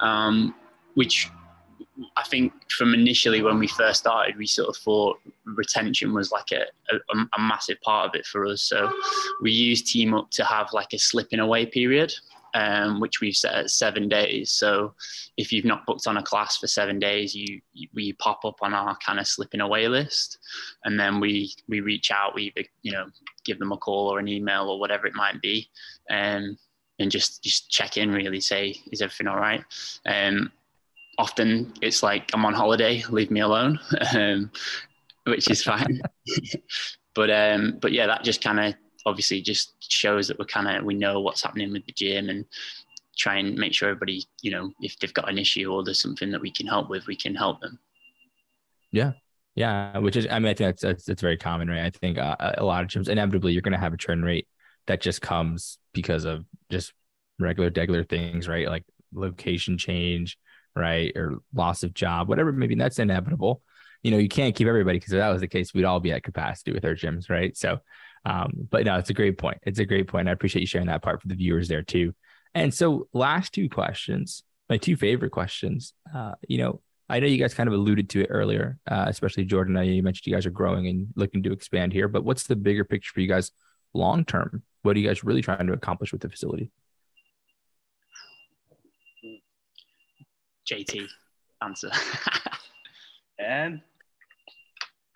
[0.00, 0.54] um,
[0.94, 1.30] which
[2.16, 6.50] I think from initially when we first started, we sort of thought retention was like
[6.52, 8.62] a, a, a massive part of it for us.
[8.62, 8.90] So
[9.42, 12.12] we use TeamUp to have like a slipping away period,
[12.54, 14.50] um, which we've set at seven days.
[14.50, 14.94] So
[15.36, 18.56] if you've not booked on a class for seven days, you, you we pop up
[18.62, 20.38] on our kind of slipping away list,
[20.84, 23.06] and then we we reach out, we you know
[23.44, 25.68] give them a call or an email or whatever it might be,
[26.10, 26.56] um,
[26.98, 29.64] and just just check in really, say is everything all right.
[30.06, 30.50] Um,
[31.18, 33.78] often it's like I'm on holiday, leave me alone,
[34.14, 34.50] um,
[35.26, 36.00] which is fine.
[37.14, 38.74] but um, but yeah, that just kind of
[39.06, 42.44] obviously just shows that we're kind of we know what's happening with the gym and
[43.16, 46.30] try and make sure everybody you know if they've got an issue or there's something
[46.30, 47.78] that we can help with, we can help them.
[48.90, 49.12] Yeah,
[49.56, 51.84] Yeah, which is, I mean, I think that's that's, that's very common, right?
[51.84, 54.48] I think uh, a lot of gyms, inevitably, you're going to have a churn rate
[54.86, 56.92] that just comes because of just
[57.38, 58.68] regular, regular things, right?
[58.68, 60.38] Like location change,
[60.74, 62.52] right, or loss of job, whatever.
[62.52, 63.62] Maybe that's inevitable.
[64.02, 66.12] You know, you can't keep everybody because if that was the case, we'd all be
[66.12, 67.56] at capacity with our gyms, right?
[67.56, 67.78] So,
[68.26, 69.58] um, but no, it's a great point.
[69.62, 70.28] It's a great point.
[70.28, 72.14] I appreciate you sharing that part for the viewers there too.
[72.54, 75.94] And so, last two questions, my two favorite questions.
[76.14, 79.44] Uh, you know, I know you guys kind of alluded to it earlier, uh, especially
[79.44, 79.76] Jordan.
[79.76, 82.44] I know you mentioned you guys are growing and looking to expand here, but what's
[82.44, 83.50] the bigger picture for you guys
[83.92, 84.62] long term?
[84.82, 86.70] What are you guys really trying to accomplish with the facility?
[90.70, 91.06] JT
[91.62, 91.90] answer.
[93.40, 93.82] Um,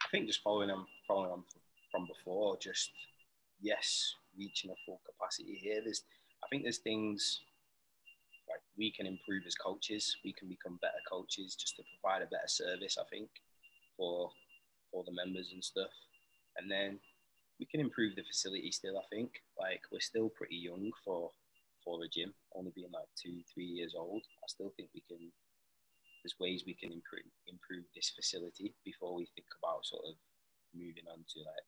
[0.02, 1.44] I think just following on, following on
[1.92, 2.90] from before, just
[3.60, 5.80] yes, reaching a full capacity here.
[5.84, 6.02] There's,
[6.42, 7.42] I think there's things
[8.48, 10.16] like we can improve as coaches.
[10.24, 12.98] We can become better coaches just to provide a better service.
[13.00, 13.28] I think
[13.96, 14.30] for
[14.90, 15.90] for the members and stuff,
[16.56, 16.98] and then
[17.60, 18.98] we can improve the facility still.
[18.98, 21.30] I think like we're still pretty young for
[21.88, 24.20] for a gym, only being like two, three years old.
[24.44, 25.32] I still think we can
[26.20, 30.14] there's ways we can improve improve this facility before we think about sort of
[30.76, 31.64] moving on to like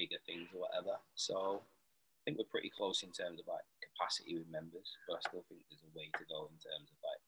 [0.00, 0.96] bigger things or whatever.
[1.14, 5.22] So I think we're pretty close in terms of like capacity with members, but I
[5.28, 7.20] still think there's a way to go in terms of like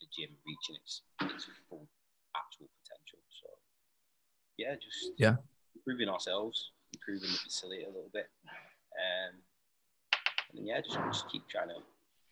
[0.00, 1.84] the gym reaching its its full
[2.32, 3.20] actual potential.
[3.44, 3.48] So
[4.56, 5.36] yeah, just Yeah.
[5.76, 8.32] improving ourselves, improving the facility a little bit,
[8.96, 9.44] um,
[10.58, 11.76] and yeah, just just keep trying to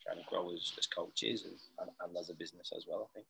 [0.04, 3.08] trying to grow as, as coaches and, and, and as a business as well.
[3.10, 3.26] I think.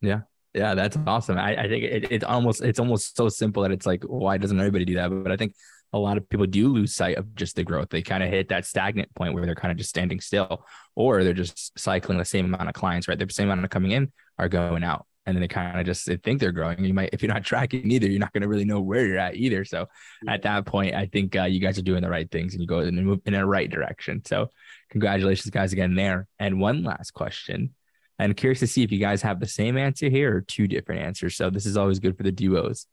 [0.00, 0.20] Yeah,
[0.54, 1.38] yeah, that's awesome.
[1.38, 4.58] I, I think it, it's almost it's almost so simple that it's like, why doesn't
[4.58, 5.10] everybody do that?
[5.10, 5.54] But I think
[5.92, 7.88] a lot of people do lose sight of just the growth.
[7.90, 10.64] They kind of hit that stagnant point where they're kind of just standing still,
[10.94, 13.18] or they're just cycling the same amount of clients, right?
[13.18, 15.06] The same amount of coming in are going out.
[15.26, 16.84] And then they kind of just they think they're growing.
[16.84, 19.18] You might, if you're not tracking either, you're not going to really know where you're
[19.18, 19.64] at either.
[19.64, 19.88] So
[20.28, 22.66] at that point, I think uh, you guys are doing the right things and you
[22.68, 24.22] go in, move in the right direction.
[24.24, 24.50] So
[24.90, 26.28] congratulations, guys, again there.
[26.38, 27.74] And one last question.
[28.18, 31.02] I'm curious to see if you guys have the same answer here or two different
[31.02, 31.36] answers.
[31.36, 32.86] So this is always good for the duos.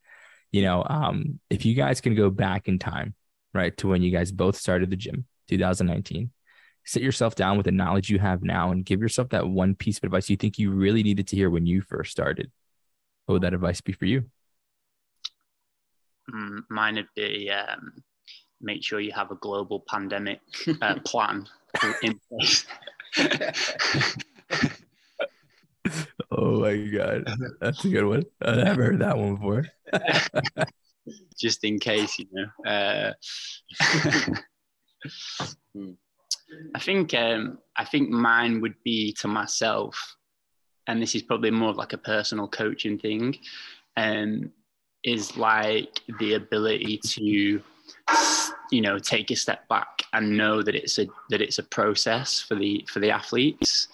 [0.52, 3.16] You know, um, if you guys can go back in time,
[3.54, 6.32] right, to when you guys both started the gym, 2019,
[6.86, 9.98] sit yourself down with the knowledge you have now and give yourself that one piece
[9.98, 12.52] of advice you think you really needed to hear when you first started.
[13.26, 14.26] What would that advice be for you?
[16.34, 18.04] Mm, Mine would be um,
[18.62, 20.40] make sure you have a global pandemic
[20.82, 21.48] uh, plan
[22.02, 22.66] in place.
[26.32, 27.28] Oh my god,
[27.62, 28.24] that's a good one.
[28.42, 29.66] I never heard that one before.
[31.38, 32.48] just in case, you know.
[32.66, 33.14] Uh,
[36.76, 40.18] I think um, I think mine would be to myself,
[40.88, 43.38] and this is probably more like a personal coaching thing,
[43.98, 44.52] um,
[45.04, 47.62] is like the ability to,
[48.72, 52.40] you know, take a step back and know that it's a that it's a process
[52.42, 53.88] for the for the athletes.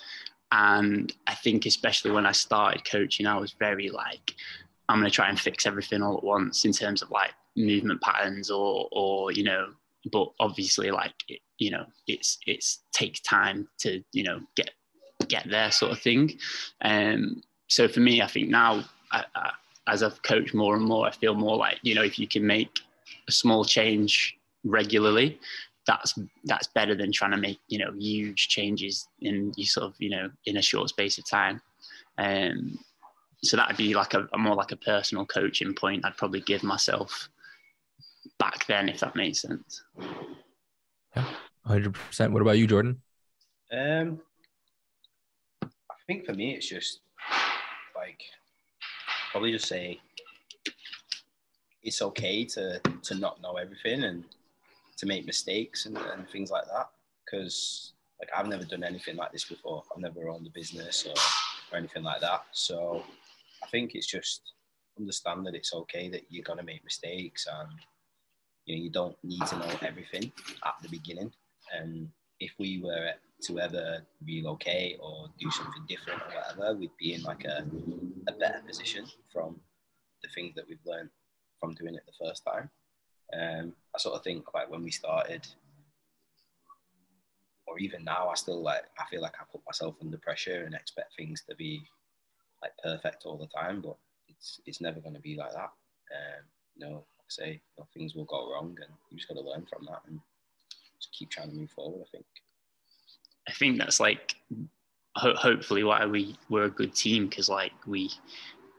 [0.52, 4.34] And I think especially when I started coaching, I was very like,
[4.88, 8.02] I'm going to try and fix everything all at once in terms of like movement
[8.02, 9.70] patterns or or you know
[10.12, 14.72] but obviously like it, you know it's it's takes time to you know get
[15.28, 16.38] get there sort of thing.
[16.82, 19.52] Um so for me i think now I, I,
[19.88, 22.46] as i've coached more and more i feel more like you know if you can
[22.46, 22.80] make
[23.28, 24.36] a small change
[24.66, 25.40] regularly
[25.88, 29.96] that's that's better than trying to make you know huge changes in you sort of
[29.98, 31.62] you know in a short space of time.
[32.18, 32.78] Um
[33.42, 36.62] so that'd be like a, a more like a personal coaching point I'd probably give
[36.62, 37.30] myself
[38.40, 39.84] back then, if that makes sense.
[41.16, 41.26] Yeah,
[41.68, 42.32] 100%.
[42.32, 43.02] What about you, Jordan?
[43.72, 44.20] Um,
[45.64, 47.02] I think for me, it's just
[47.96, 48.22] like
[49.32, 50.00] probably just say
[51.84, 54.24] it's okay to to not know everything and
[54.98, 56.90] to make mistakes and, and things like that.
[57.26, 59.84] Because like I've never done anything like this before.
[59.94, 61.14] I've never owned a business or,
[61.72, 62.46] or anything like that.
[62.54, 63.04] So
[63.64, 64.42] I think it's just
[64.98, 67.70] understand that it's okay that you're gonna make mistakes and
[68.70, 70.32] you know you don't need to know everything
[70.64, 71.32] at the beginning.
[71.76, 72.10] And
[72.40, 73.12] if we were
[73.44, 77.66] to ever relocate or do something different or whatever, we'd be in like a,
[78.28, 79.60] a better position from
[80.22, 81.10] the things that we've learned
[81.60, 82.70] from doing it the first time.
[83.34, 85.48] Um, I sort of think like when we started,
[87.68, 90.76] or even now, I still like I feel like I put myself under pressure and
[90.76, 91.82] expect things to be
[92.62, 93.98] like perfect all the time, but
[94.28, 95.72] it's it's never going to be like that.
[96.12, 96.44] Um,
[96.76, 99.66] you know, say, you know, things will go wrong, and you just got to learn
[99.66, 100.20] from that and
[101.00, 102.06] just keep trying to move forward.
[102.08, 102.26] I think.
[103.48, 104.36] I think that's like
[105.16, 108.10] ho- hopefully why we we're a good team because like we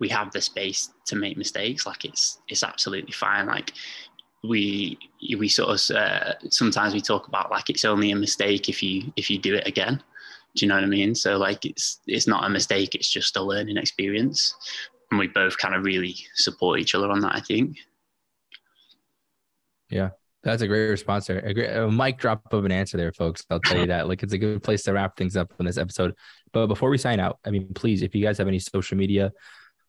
[0.01, 1.87] we have the space to make mistakes.
[1.87, 3.47] Like it's it's absolutely fine.
[3.47, 3.73] Like
[4.43, 4.99] we
[5.39, 9.13] we sort of uh, sometimes we talk about like it's only a mistake if you
[9.17, 10.03] if you do it again.
[10.57, 11.15] Do you know what I mean?
[11.15, 12.95] So like it's it's not a mistake.
[12.95, 14.55] It's just a learning experience,
[15.11, 17.35] and we both kind of really support each other on that.
[17.35, 17.77] I think.
[19.91, 20.11] Yeah,
[20.43, 21.41] that's a great response there.
[21.41, 23.45] A, great, a mic drop of an answer there, folks.
[23.51, 24.09] I'll tell you that.
[24.09, 26.15] Like, it's a good place to wrap things up in this episode.
[26.53, 29.33] But before we sign out, I mean, please, if you guys have any social media,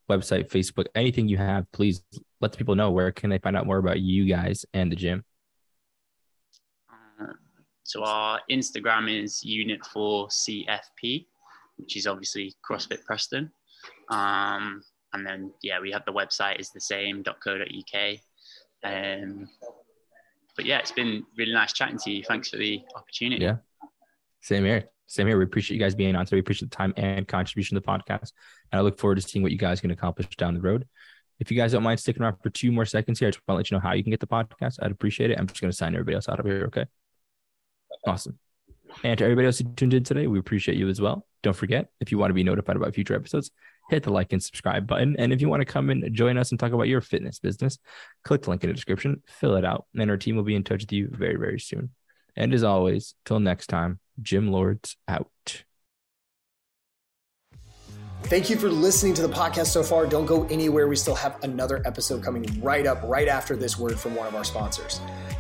[0.10, 2.04] website, Facebook, anything you have, please
[2.42, 5.24] let people know where can they find out more about you guys and the gym.
[6.92, 7.34] Uh,
[7.84, 11.28] so our Instagram is Unit Four CFP,
[11.78, 13.52] which is obviously CrossFit Preston.
[14.10, 14.84] Um,
[15.14, 18.18] and then yeah, we have the website is the same .co.uk.
[18.84, 19.48] Um,
[20.62, 22.24] but yeah, it's been really nice chatting to you.
[22.24, 23.44] Thanks for the opportunity.
[23.44, 23.56] Yeah.
[24.42, 24.90] Same here.
[25.08, 25.40] Same here.
[25.40, 26.36] We appreciate you guys being on today.
[26.36, 28.32] We appreciate the time and contribution to the podcast.
[28.72, 30.88] And I look forward to seeing what you guys can accomplish down the road.
[31.40, 33.56] If you guys don't mind sticking around for two more seconds here, I just want
[33.56, 34.78] to let you know how you can get the podcast.
[34.84, 35.40] I'd appreciate it.
[35.40, 36.66] I'm just going to sign everybody else out of here.
[36.68, 36.86] Okay.
[38.06, 38.38] Awesome.
[39.04, 41.26] And to everybody else who tuned in today, we appreciate you as well.
[41.42, 43.50] Don't forget, if you want to be notified about future episodes,
[43.92, 45.16] hit the like and subscribe button.
[45.20, 47.78] And if you want to come and join us and talk about your fitness business,
[48.24, 50.64] click the link in the description, fill it out, and our team will be in
[50.64, 51.90] touch with you very, very soon.
[52.36, 55.28] And as always, till next time, Gym Lords out.
[58.24, 60.06] Thank you for listening to the podcast so far.
[60.06, 60.88] Don't go anywhere.
[60.88, 64.36] We still have another episode coming right up, right after this word from one of
[64.36, 65.02] our sponsors.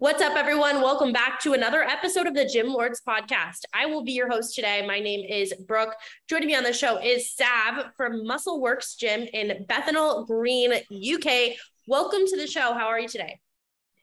[0.00, 0.80] What's up, everyone?
[0.80, 3.66] Welcome back to another episode of the Gym Lords podcast.
[3.74, 4.82] I will be your host today.
[4.86, 5.94] My name is Brooke.
[6.26, 11.54] Joining me on the show is Sav from Muscle Works Gym in Bethnal Green, UK.
[11.86, 12.72] Welcome to the show.
[12.72, 13.40] How are you today?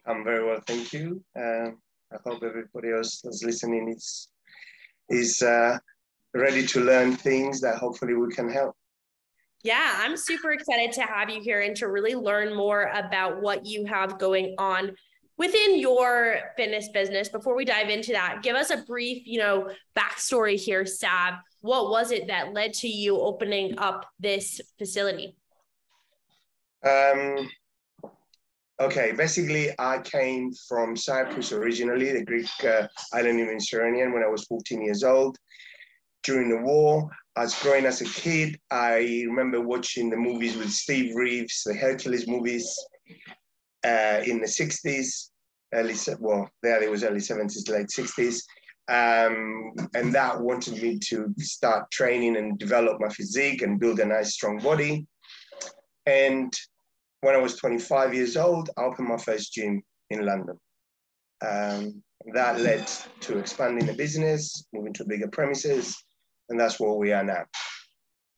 [0.05, 1.23] I'm very well, thank you.
[1.35, 1.71] Uh,
[2.13, 4.27] I hope everybody else that's listening is
[5.09, 5.79] is uh,
[6.35, 8.75] ready to learn things that hopefully we can help.
[9.63, 13.65] Yeah, I'm super excited to have you here and to really learn more about what
[13.65, 14.91] you have going on
[15.37, 17.29] within your fitness business.
[17.29, 21.35] Before we dive into that, give us a brief, you know, backstory here, Sav.
[21.61, 25.35] What was it that led to you opening up this facility?
[26.85, 27.49] Um,
[28.79, 34.27] Okay, basically, I came from Cyprus originally, the Greek uh, island in Mediterranean, when I
[34.27, 35.35] was 14 years old.
[36.21, 38.59] During the war, as growing as a kid.
[38.71, 42.67] I remember watching the movies with Steve Reeves, the Hercules movies
[43.85, 45.29] uh, in the 60s,
[45.73, 48.41] early, well, there it was early 70s, late 60s.
[48.89, 54.05] Um, and that wanted me to start training and develop my physique and build a
[54.05, 55.05] nice, strong body.
[56.05, 56.53] And
[57.21, 60.57] when I was 25 years old, I opened my first gym in London.
[61.45, 62.01] Um,
[62.33, 62.87] that led
[63.21, 65.95] to expanding the business, moving to bigger premises,
[66.49, 67.45] and that's where we are now.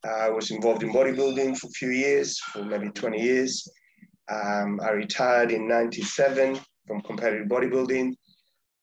[0.04, 3.68] I was involved in bodybuilding for a few years, for maybe 20 years.
[4.30, 8.14] Um, I retired in 97 from competitive bodybuilding.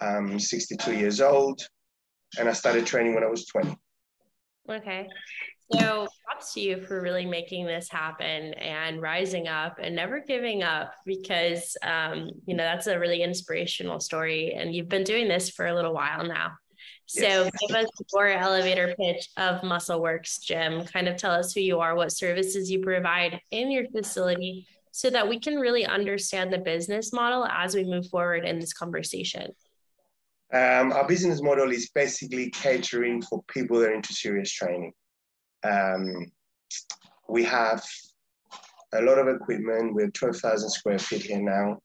[0.01, 1.61] I'm 62 years old,
[2.39, 3.77] and I started training when I was 20.
[4.71, 5.09] Okay.
[5.73, 10.63] So props to you for really making this happen and rising up and never giving
[10.63, 15.51] up because um, you know that's a really inspirational story and you've been doing this
[15.51, 16.53] for a little while now.
[17.07, 17.51] So yes.
[17.61, 20.85] give us your elevator pitch of Muscle Works Gym.
[20.85, 24.67] Kind of tell us who you are, what services you provide in your facility
[24.97, 28.73] so that we can really understand the business model as we move forward in this
[28.73, 29.53] conversation.
[30.55, 34.95] Um, our business model is basically catering for people that are into serious training.
[35.65, 36.33] Um,
[37.29, 37.85] we have
[38.95, 39.93] a lot of equipment.
[39.93, 41.79] We're 12,000 square feet here now.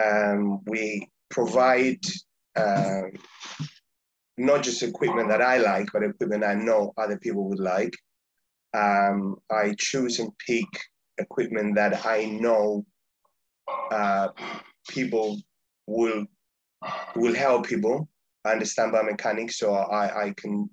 [0.00, 1.98] Um, we provide
[2.54, 3.10] um,
[4.38, 7.96] not just equipment that I like, but equipment I know other people would like.
[8.72, 10.68] Um, I choose and pick
[11.20, 12.84] equipment that I know
[13.92, 14.28] uh,
[14.88, 15.38] people
[15.86, 16.26] will
[17.14, 18.08] will help people.
[18.44, 20.70] Understand biomechanics, so I, I can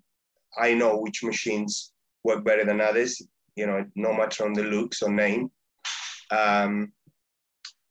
[0.58, 1.92] I know which machines
[2.24, 3.22] work better than others,
[3.56, 5.52] you know, no matter on the looks or name.
[6.32, 6.92] Um,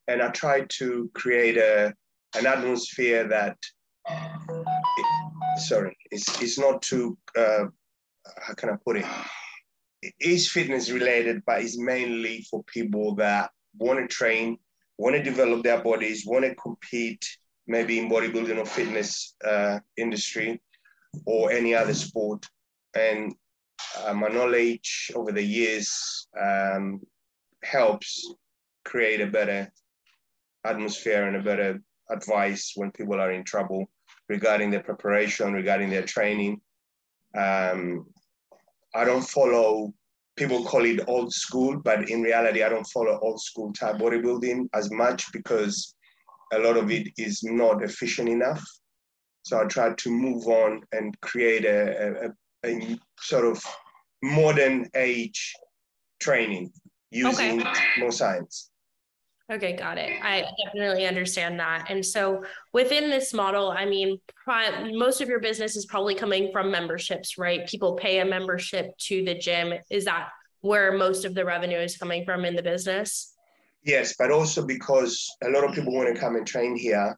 [0.09, 1.95] and I try to create a,
[2.37, 3.57] an atmosphere that,
[4.09, 5.07] it,
[5.69, 7.65] sorry, it's, it's not too, uh,
[8.41, 9.07] how can I put it?
[10.21, 14.59] Is fitness related, but it's mainly for people that want to train,
[14.99, 17.25] want to develop their bodies, want to compete,
[17.67, 20.61] maybe in bodybuilding or fitness uh, industry
[21.25, 22.47] or any other sport.
[22.95, 23.35] And
[24.05, 27.01] uh, my knowledge over the years um,
[27.65, 28.35] helps
[28.85, 29.73] create a better
[30.65, 31.81] atmosphere and a better
[32.11, 33.87] advice when people are in trouble
[34.29, 36.61] regarding their preparation, regarding their training.
[37.37, 38.07] Um,
[38.97, 39.93] I don't follow,
[40.37, 44.69] people call it old school, but in reality, I don't follow old school type bodybuilding
[44.75, 45.95] as much because
[46.53, 48.65] a lot of it is not efficient enough.
[49.43, 52.31] So I try to move on and create a,
[52.65, 53.63] a, a sort of
[54.23, 55.55] modern age
[56.21, 56.73] training
[57.11, 57.81] using okay.
[57.99, 58.71] more science.
[59.49, 60.11] Okay, got it.
[60.23, 61.87] I definitely understand that.
[61.89, 64.19] And so within this model, I mean,
[64.93, 67.65] most of your business is probably coming from memberships, right?
[67.69, 69.73] People pay a membership to the gym.
[69.89, 70.31] Is that
[70.63, 73.35] where most of the revenue is coming from in the business?
[73.85, 77.17] Yes, but also because a lot of people want to come and train here.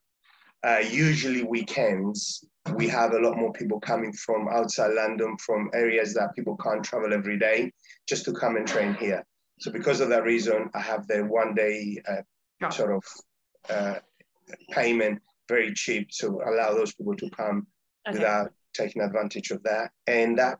[0.62, 6.12] Uh, usually weekends, we have a lot more people coming from outside London, from areas
[6.12, 7.72] that people can't travel every day,
[8.06, 9.24] just to come and train here.
[9.60, 13.04] So because of that reason, I have the one day uh, sort of
[13.68, 13.98] uh,
[14.70, 17.66] payment very cheap to allow those people to come
[18.06, 18.18] okay.
[18.18, 19.90] without taking advantage of that.
[20.06, 20.58] And that,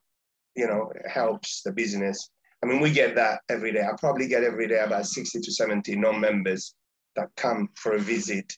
[0.57, 2.31] you know, helps the business.
[2.63, 3.83] I mean, we get that every day.
[3.83, 6.75] I probably get every day about 60 to 70 non-members
[7.15, 8.53] that come for a visit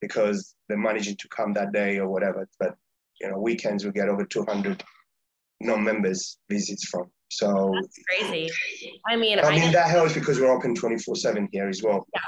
[0.00, 2.48] because they're managing to come that day or whatever.
[2.58, 2.74] But,
[3.20, 4.82] you know, weekends we get over 200
[5.60, 7.10] non-members visits from.
[7.28, 8.50] So that's crazy.
[9.08, 11.82] I mean, I, I mean that helps because we're open twenty four seven here as
[11.82, 12.06] well.
[12.14, 12.20] Yeah,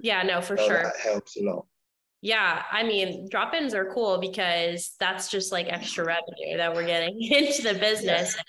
[0.00, 0.82] yeah, no, for so sure.
[0.82, 1.66] That helps a lot.
[2.22, 7.20] Yeah, I mean, drop-ins are cool because that's just like extra revenue that we're getting
[7.30, 8.34] into the business.
[8.34, 8.42] Yeah.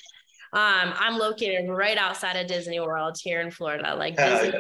[0.54, 4.52] Um, I'm located right outside of Disney World here in Florida, like oh,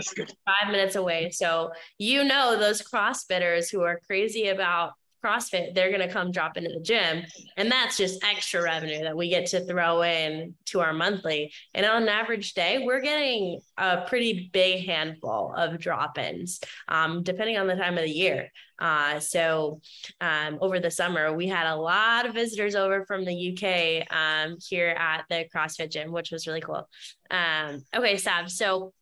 [0.45, 1.29] five minutes away.
[1.31, 4.93] So you know those CrossFitters who are crazy about
[5.23, 7.23] CrossFit, they're going to come drop into the gym.
[7.55, 11.51] And that's just extra revenue that we get to throw in to our monthly.
[11.73, 17.23] And on an average day, we're getting a pretty big handful of drop ins, um,
[17.23, 18.51] depending on the time of the year.
[18.79, 19.81] Uh, so
[20.21, 24.57] um, over the summer, we had a lot of visitors over from the UK um,
[24.67, 26.87] here at the CrossFit gym, which was really cool.
[27.31, 28.51] Um, okay, Sav.
[28.51, 28.93] So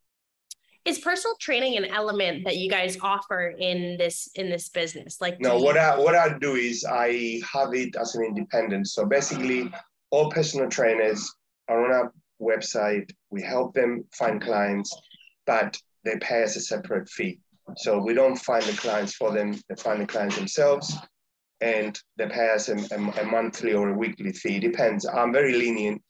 [0.86, 5.20] is personal training an element that you guys offer in this in this business?
[5.20, 8.88] Like no what i what i do is i have it as an independent.
[8.88, 9.70] So basically
[10.10, 11.30] all personal trainers
[11.68, 13.10] are on our website.
[13.30, 14.94] We help them find clients
[15.44, 17.40] but they pay us a separate fee.
[17.76, 19.60] So we don't find the clients for them.
[19.68, 20.96] They find the clients themselves
[21.60, 24.56] and they pay us a, a, a monthly or a weekly fee.
[24.56, 25.04] It depends.
[25.04, 26.00] I'm very lenient.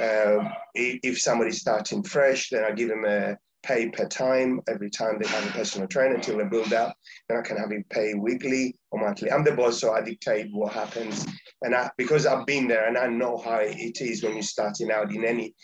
[0.00, 5.18] Uh, if somebody's starting fresh then i give them a pay per time every time
[5.18, 6.96] they have a personal trainer until they build up.
[7.28, 9.32] Then I can have him pay weekly or monthly.
[9.32, 11.26] I'm the boss, so I dictate what happens.
[11.62, 14.90] And I, because I've been there and I know how it is when you're starting
[14.90, 15.54] out in any,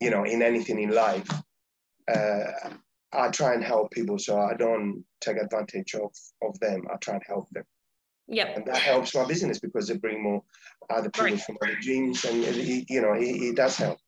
[0.00, 1.28] you know, in anything in life.
[2.12, 2.70] Uh,
[3.12, 6.82] I try and help people, so I don't take advantage of of them.
[6.92, 7.64] I try and help them.
[8.28, 8.56] Yep.
[8.56, 10.42] And that helps my business because they bring more
[10.90, 11.40] other people right.
[11.40, 13.98] from other gyms, and it, you know, it, it does help.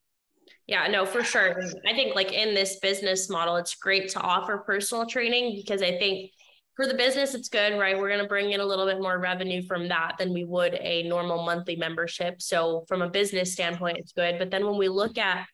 [0.69, 1.59] Yeah, no, for sure.
[1.87, 5.97] I think like in this business model, it's great to offer personal training because I
[5.97, 6.29] think
[6.75, 7.97] for the business, it's good, right?
[7.97, 10.75] We're going to bring in a little bit more revenue from that than we would
[10.75, 12.39] a normal monthly membership.
[12.39, 14.37] So from a business standpoint, it's good.
[14.37, 15.47] But then when we look at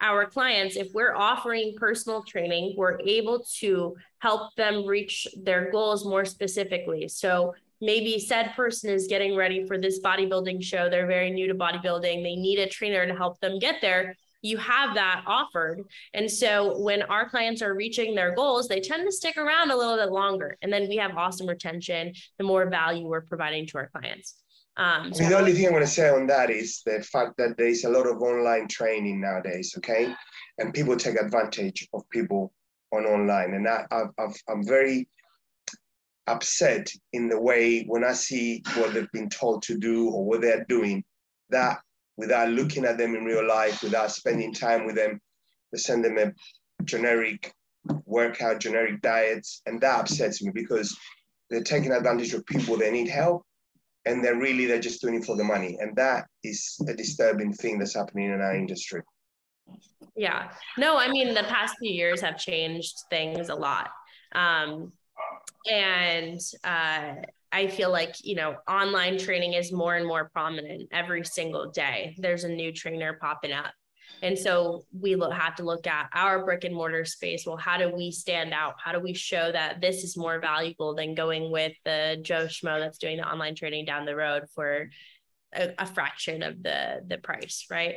[0.00, 6.06] our clients, if we're offering personal training, we're able to help them reach their goals
[6.06, 7.08] more specifically.
[7.08, 10.88] So maybe said person is getting ready for this bodybuilding show.
[10.88, 12.22] They're very new to bodybuilding.
[12.22, 15.84] They need a trainer to help them get there you have that offered.
[16.14, 19.76] And so when our clients are reaching their goals, they tend to stick around a
[19.76, 20.58] little bit longer.
[20.62, 24.36] And then we have awesome retention, the more value we're providing to our clients.
[24.76, 27.56] Um, so the only thing I want to say on that is the fact that
[27.56, 30.14] there's a lot of online training nowadays, okay?
[30.58, 32.52] And people take advantage of people
[32.92, 33.54] on online.
[33.54, 35.08] And I, I've, I'm very
[36.26, 40.40] upset in the way when I see what they've been told to do or what
[40.40, 41.04] they're doing,
[41.50, 41.80] that
[42.16, 45.20] without looking at them in real life, without spending time with them.
[45.72, 46.32] They send them a
[46.84, 47.52] generic
[48.04, 50.96] workout, generic diets, and that upsets me because
[51.50, 53.42] they're taking advantage of people that need help,
[54.04, 57.52] and they're really they're just doing it for the money, and that is a disturbing
[57.52, 59.02] thing that's happening in our industry.
[60.16, 63.90] Yeah, no, I mean the past few years have changed things a lot,
[64.34, 64.92] um,
[65.70, 67.14] and uh,
[67.52, 72.16] I feel like, you know, online training is more and more prominent every single day.
[72.18, 73.72] There's a new trainer popping up.
[74.22, 77.44] And so we look, have to look at our brick and mortar space.
[77.44, 78.74] Well, how do we stand out?
[78.82, 82.78] How do we show that this is more valuable than going with the Joe Schmo
[82.78, 84.90] that's doing the online training down the road for
[85.52, 87.96] a, a fraction of the the price, right?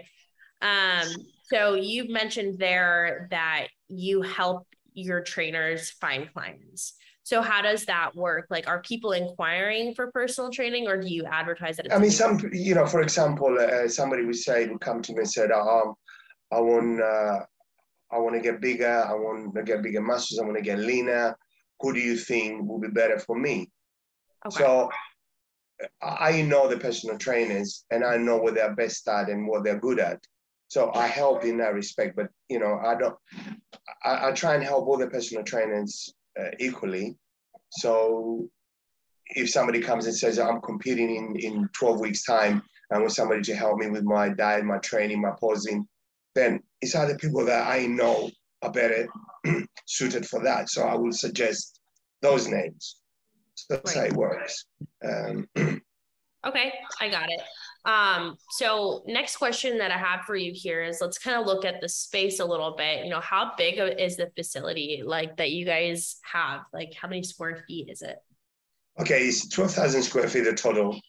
[0.61, 1.07] Um,
[1.43, 6.95] so you've mentioned there that you help your trainers find clients.
[7.25, 8.45] So how does that work?
[8.51, 11.87] Like, are people inquiring for personal training, or do you advertise it?
[11.91, 15.19] I mean, some you know, for example, uh, somebody would say would come to me
[15.21, 15.95] and said, um,
[16.51, 17.39] "I want, uh,
[18.11, 19.03] I want to get bigger.
[19.09, 20.39] I want to get bigger muscles.
[20.39, 21.35] I want to get leaner.
[21.79, 23.71] Who do you think will be better for me?"
[24.45, 24.63] Okay.
[24.63, 24.91] So
[26.03, 29.79] I know the personal trainers, and I know what they're best at and what they're
[29.79, 30.19] good at.
[30.67, 32.15] So I help in that respect.
[32.15, 33.15] But you know, I don't.
[34.03, 37.17] I, I, try and help all the personal trainers uh, equally.
[37.71, 38.49] So
[39.27, 43.41] if somebody comes and says, I'm competing in, in 12 weeks time, I want somebody
[43.41, 45.87] to help me with my diet, my training, my posing,
[46.35, 48.29] then it's other people that I know
[48.61, 49.07] are better
[49.87, 50.69] suited for that.
[50.69, 51.79] So I will suggest
[52.21, 52.97] those names.
[53.55, 54.01] So that's right.
[54.01, 54.65] how it works.
[55.03, 55.47] Um,
[56.47, 57.41] okay, I got it.
[57.85, 61.65] Um, so next question that I have for you here is let's kind of look
[61.65, 63.03] at the space a little bit.
[63.03, 66.61] You know, how big is the facility like that you guys have?
[66.73, 68.17] Like how many square feet is it?
[68.99, 70.99] Okay, it's 12,000 square feet of total.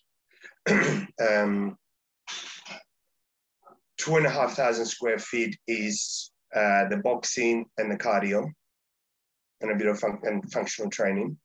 [0.69, 1.77] um,
[3.97, 8.45] two and a half thousand square feet is uh, the boxing and the cardio
[9.61, 11.39] and a bit of fun- and functional training.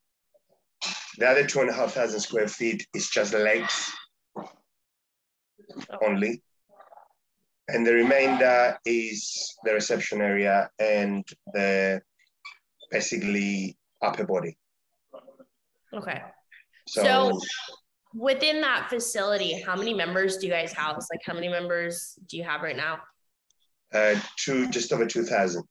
[1.19, 3.91] The other two and a half thousand square feet is just legs
[6.05, 6.43] only.
[7.67, 12.01] And the remainder is the reception area and the
[12.91, 14.57] basically upper body.
[15.93, 16.21] Okay.
[16.87, 17.39] So, so
[18.13, 21.07] within that facility, how many members do you guys house?
[21.11, 22.99] Like how many members do you have right now?
[23.93, 25.63] Uh, two, just over 2,000.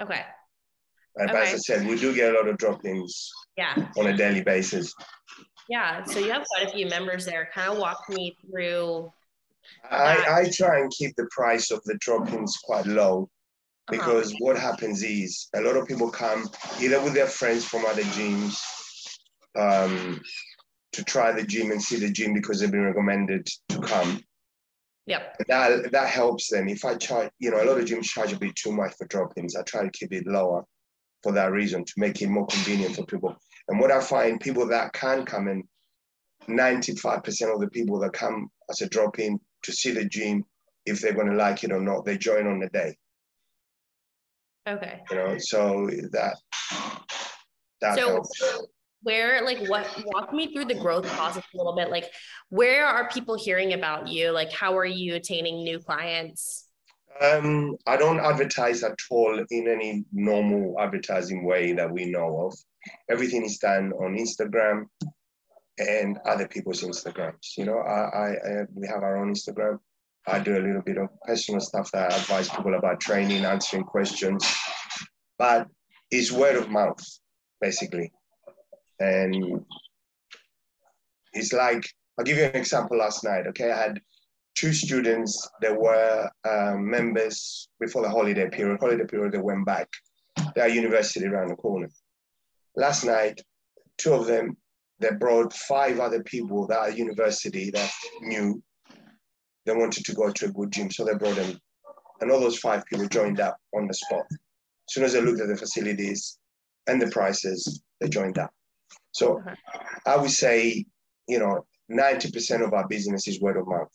[0.00, 0.22] Okay.
[1.16, 1.42] And okay.
[1.42, 3.74] as I said, we do get a lot of drop-ins yeah.
[3.98, 4.94] on a daily basis.
[5.68, 7.48] Yeah, so you have quite a few members there.
[7.54, 9.12] Kind of walk me through.
[9.90, 13.22] I, I try and keep the price of the drop-ins quite low
[13.88, 13.96] uh-huh.
[13.96, 14.38] because uh-huh.
[14.40, 16.48] what happens is a lot of people come
[16.80, 18.58] either with their friends from other gyms
[19.56, 20.20] um,
[20.92, 24.20] to try the gym and see the gym because they've been recommended to come.
[25.06, 25.36] Yep.
[25.48, 26.68] That that helps them.
[26.68, 29.06] If I charge, you know, a lot of gyms charge a bit too much for
[29.06, 29.56] drop-ins.
[29.56, 30.64] I try to keep it lower
[31.22, 33.36] for that reason to make it more convenient for people.
[33.68, 35.64] And what I find, people that can come in,
[36.48, 40.44] 95% of the people that come as a drop-in to see the gym,
[40.86, 42.96] if they're going to like it or not, they join on the day.
[44.68, 45.00] Okay.
[45.10, 46.36] You know, so that
[47.80, 48.42] that so, helps.
[49.02, 51.90] where like what walk me through the growth process a little bit.
[51.90, 52.10] Like
[52.48, 54.30] where are people hearing about you?
[54.30, 56.68] Like how are you attaining new clients?
[57.20, 62.54] Um, i don't advertise at all in any normal advertising way that we know of
[63.10, 64.86] everything is done on instagram
[65.78, 69.78] and other people's instagrams you know I, I, I we have our own instagram
[70.26, 73.84] i do a little bit of personal stuff that i advise people about training answering
[73.84, 74.44] questions
[75.38, 75.66] but
[76.10, 77.02] it's word of mouth
[77.60, 78.12] basically
[79.00, 79.64] and
[81.32, 81.84] it's like,
[82.18, 83.46] I'll give you an example last night.
[83.48, 84.00] Okay, I had
[84.54, 88.78] two students that were um, members before the holiday period.
[88.80, 89.88] Holiday period, they went back.
[90.54, 91.88] Their university around the corner.
[92.76, 93.40] Last night,
[93.98, 94.56] two of them,
[94.98, 97.90] they brought five other people that are university that
[98.22, 98.62] knew
[99.66, 100.90] they wanted to go to a good gym.
[100.90, 101.58] So they brought them.
[102.20, 104.24] And all those five people joined up on the spot.
[104.30, 106.38] As soon as they looked at the facilities
[106.86, 108.50] and the prices, they joined up.
[109.12, 109.42] So
[110.06, 110.84] I would say,
[111.28, 113.90] you know, 90% of our business is word of mouth.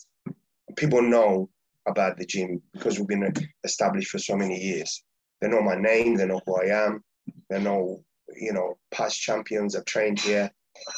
[0.75, 1.49] People know
[1.87, 5.03] about the gym because we've been established for so many years.
[5.41, 7.03] They know my name, they know who I am,
[7.49, 8.03] they know,
[8.35, 10.51] you know, past champions have trained here.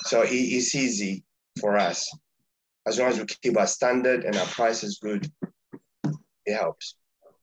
[0.05, 1.23] So it's easy
[1.59, 2.09] for us.
[2.87, 5.29] As long as we keep our standard and our price is good,
[6.45, 6.95] it helps.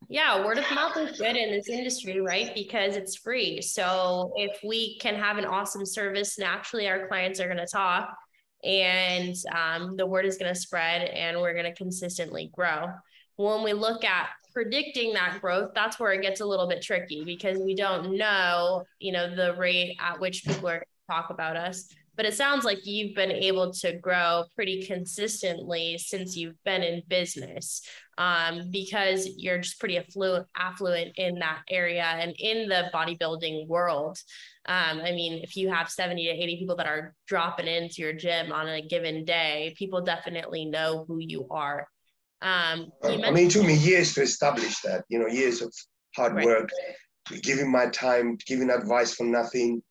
[0.09, 2.55] Yeah, word of mouth is good in this industry, right?
[2.55, 3.61] Because it's free.
[3.61, 8.15] So if we can have an awesome service, naturally our clients are going to talk
[8.65, 12.87] and um, the word is going to spread and we're going to consistently grow.
[13.37, 17.23] When we look at predicting that growth, that's where it gets a little bit tricky
[17.25, 21.93] because we don't know, you know, the rate at which people are talk about us
[22.17, 27.03] but it sounds like you've been able to grow pretty consistently since you've been in
[27.09, 27.83] business
[28.17, 34.19] um, because you're just pretty affluent, affluent in that area and in the bodybuilding world.
[34.65, 38.15] Um, I mean, if you have 70 to 80 people that are dropping into your
[38.15, 41.87] gym on a given day, people definitely know who you are.
[42.43, 45.73] Um, you I mean, it took me years to establish that, you know, years of
[46.15, 46.45] hard right.
[46.45, 46.71] work,
[47.43, 49.83] giving my time, giving advice for nothing,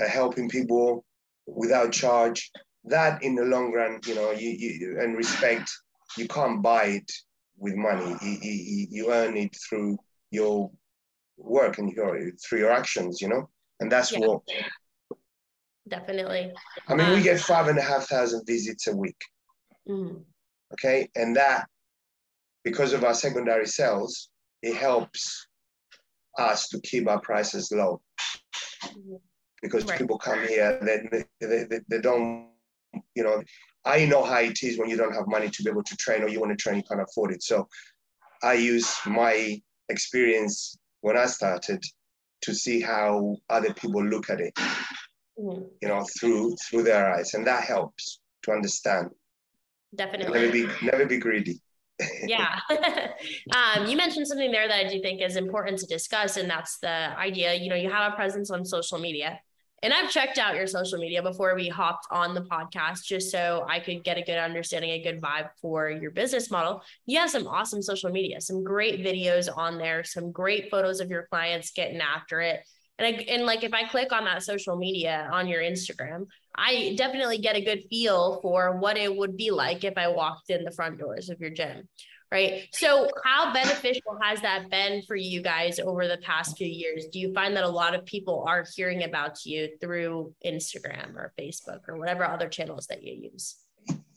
[0.00, 1.04] uh, helping people
[1.46, 2.50] without charge.
[2.84, 5.70] That in the long run, you know, you, you and respect,
[6.16, 7.12] you can't buy it
[7.56, 8.16] with money.
[8.22, 9.98] You, you, you earn it through
[10.30, 10.70] your
[11.36, 13.48] work and your through your actions, you know,
[13.80, 14.18] and that's yeah.
[14.20, 14.42] what.
[15.88, 16.52] Definitely.
[16.88, 19.18] I mean, um, we get five and a half thousand visits a week.
[19.88, 20.22] Mm.
[20.72, 21.66] Okay, and that
[22.64, 24.30] because of our secondary sales,
[24.62, 25.46] it helps
[26.38, 28.00] us to keep our prices low.
[29.62, 29.98] Because right.
[29.98, 32.48] people come here, they, they, they, they don't,
[33.14, 33.42] you know,
[33.84, 36.22] I know how it is when you don't have money to be able to train
[36.22, 37.42] or you want to train, you can't afford it.
[37.42, 37.68] So
[38.42, 41.82] I use my experience when I started
[42.42, 44.54] to see how other people look at it,
[45.38, 45.70] Mhm.
[45.80, 49.10] you know, through through their eyes, and that helps to understand.
[49.94, 50.40] Definitely.
[50.40, 51.60] Never be never be greedy.
[52.26, 52.58] Yeah.
[52.70, 56.78] um, you mentioned something there that I do think is important to discuss, and that's
[56.78, 57.54] the idea.
[57.54, 59.40] You know, you have a presence on social media.
[59.84, 63.66] And I've checked out your social media before we hopped on the podcast just so
[63.68, 66.82] I could get a good understanding, a good vibe for your business model.
[67.06, 71.10] You have some awesome social media, some great videos on there, some great photos of
[71.10, 72.60] your clients getting after it.
[72.98, 76.94] And I, and like if I click on that social media on your Instagram, I
[76.96, 80.64] definitely get a good feel for what it would be like if I walked in
[80.64, 81.88] the front doors of your gym.
[82.30, 82.68] Right.
[82.72, 87.08] So, how beneficial has that been for you guys over the past few years?
[87.12, 91.34] Do you find that a lot of people are hearing about you through Instagram or
[91.38, 93.56] Facebook or whatever other channels that you use?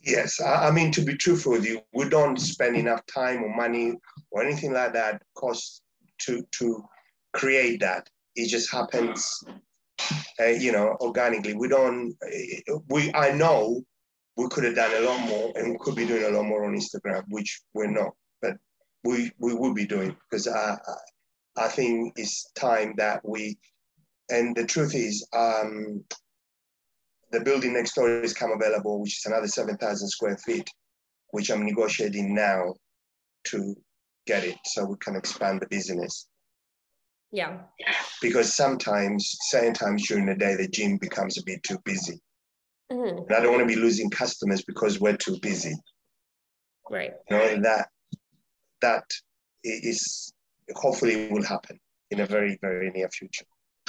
[0.02, 3.94] Yes, I, mean to be truthful with you, we don't spend enough time or money
[4.30, 5.82] or anything like that cost
[6.20, 6.84] to to
[7.34, 8.08] create that.
[8.36, 9.42] It just happens,
[10.40, 11.54] uh, you know, organically.
[11.54, 12.14] We don't.
[12.88, 13.82] We I know
[14.36, 16.64] we could have done a lot more, and we could be doing a lot more
[16.64, 18.12] on Instagram, which we're not.
[18.42, 18.56] But
[19.04, 20.76] we we will be doing because I
[21.56, 23.58] I, think it's time that we.
[24.28, 26.04] And the truth is, um,
[27.30, 30.68] the building next door is come available, which is another 7,000 square feet,
[31.30, 32.74] which I'm negotiating now
[33.44, 33.76] to
[34.26, 36.26] get it so we can expand the business.
[37.32, 37.58] Yeah.
[38.22, 42.20] Because sometimes, certain times during the day, the gym becomes a bit too busy.
[42.90, 43.26] Mhm.
[43.26, 45.74] And I don't want to be losing customers because we're too busy.
[46.88, 47.12] Right.
[47.28, 47.88] You know, that
[48.80, 49.04] that
[49.64, 50.32] is
[50.74, 53.46] hopefully will happen in a very, very near future.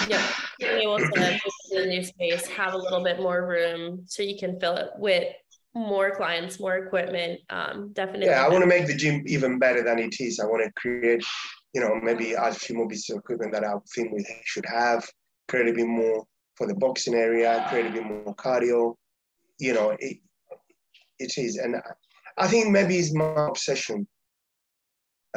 [0.08, 0.26] Yeah.
[0.60, 1.40] Being able to
[1.72, 5.34] the new space, have a little bit more room so you can fill it with
[5.74, 7.40] more clients, more equipment.
[7.50, 8.28] Um, definitely.
[8.28, 10.40] Yeah, I want to make the gym even better than it is.
[10.40, 11.24] I want to create,
[11.74, 14.66] you know, maybe add a few more pieces of equipment that I think we should
[14.66, 15.08] have,
[15.48, 18.96] create a bit more for the boxing area, create a bit more cardio.
[19.60, 20.18] You know, it,
[21.20, 21.58] it is.
[21.58, 21.76] And
[22.38, 24.08] I- think maybe it's my obsession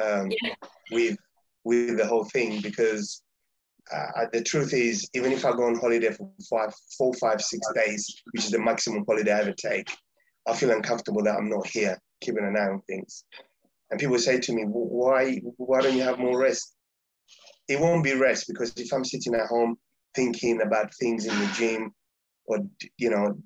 [0.03, 0.55] um, Yeah.
[0.91, 1.17] with
[1.65, 3.23] with the whole thing because
[3.93, 7.61] uh, the truth is, even if I go on holiday for five, four, five, six
[7.75, 9.89] days, which is the maximum holiday I ever take,
[10.47, 13.25] I feel uncomfortable that I'm not here keeping an eye on things.
[13.91, 16.75] And people say to me, why, why don't you have more rest?
[17.69, 19.77] It won't be rest because if I'm sitting at home
[20.15, 21.93] thinking about things in the gym
[22.47, 22.59] or,
[22.99, 23.39] you know,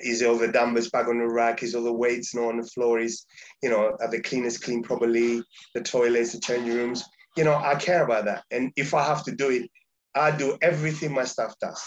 [0.00, 1.62] is all the dumbbells back on the rack?
[1.62, 3.00] Is all the weights not on the floor?
[3.00, 3.26] Is,
[3.62, 5.42] you know, are the cleaners clean properly?
[5.74, 7.04] The toilets, the changing rooms?
[7.36, 8.44] You know, I care about that.
[8.50, 9.70] And if I have to do it,
[10.14, 11.82] I do everything my staff does.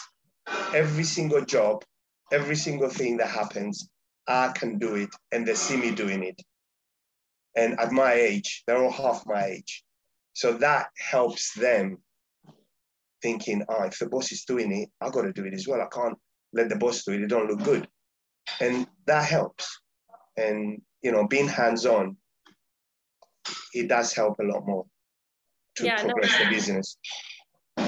[0.73, 1.83] Every single job,
[2.31, 3.89] every single thing that happens,
[4.27, 6.41] I can do it and they see me doing it.
[7.55, 9.83] And at my age, they're all half my age.
[10.33, 11.97] So that helps them
[13.21, 15.81] thinking, oh, if the boss is doing it, I got to do it as well.
[15.81, 16.17] I can't
[16.53, 17.21] let the boss do it.
[17.21, 17.87] It don't look good.
[18.59, 19.81] And that helps.
[20.37, 22.15] And, you know, being hands-on,
[23.73, 24.85] it does help a lot more
[25.75, 26.13] to Yeah, no.
[26.13, 26.97] progress the business.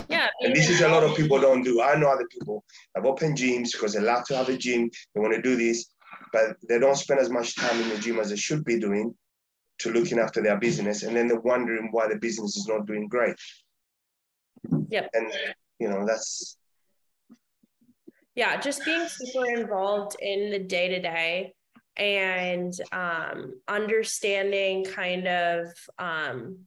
[0.10, 0.30] Yeah.
[0.42, 1.82] And this is a lot of people don't do.
[1.82, 2.64] I know other people
[2.96, 4.90] have opened gyms because they love to have a gym.
[5.14, 5.86] They want to do this,
[6.32, 9.16] but they don't spend as much time in the gym as they should be doing
[9.84, 11.04] to looking after their business.
[11.04, 13.36] And then they're wondering why the business is not doing great.
[14.90, 15.10] Yep.
[15.14, 15.32] And,
[15.80, 16.58] you know, that's,
[18.36, 21.54] yeah just being super involved in the day to day
[21.98, 25.68] and um, understanding kind of
[26.00, 26.58] um,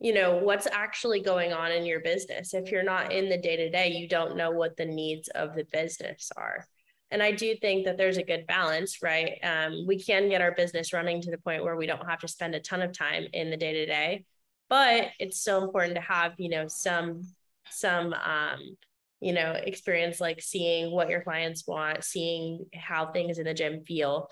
[0.00, 3.56] you know what's actually going on in your business if you're not in the day
[3.56, 6.66] to day you don't know what the needs of the business are
[7.10, 9.38] and i do think that there's a good balance right?
[9.42, 12.28] Um, we can get our business running to the point where we don't have to
[12.28, 14.24] spend a ton of time in the day to day
[14.70, 17.22] but it's so important to have you know some
[17.68, 18.76] some um,
[19.20, 23.84] you know experience like seeing what your clients want seeing how things in the gym
[23.84, 24.28] feel.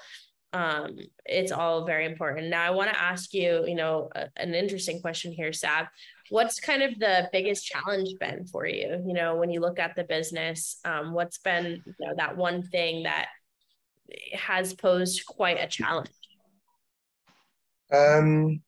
[0.55, 2.49] Um it's all very important.
[2.49, 5.89] Now i want to ask you you know a, an interesting question here Sav
[6.31, 9.95] what's kind of the biggest challenge been for you you know when you look at
[9.97, 13.29] the business um what's been you know that one thing that
[14.33, 16.09] has posed quite a challenge
[17.91, 18.61] um,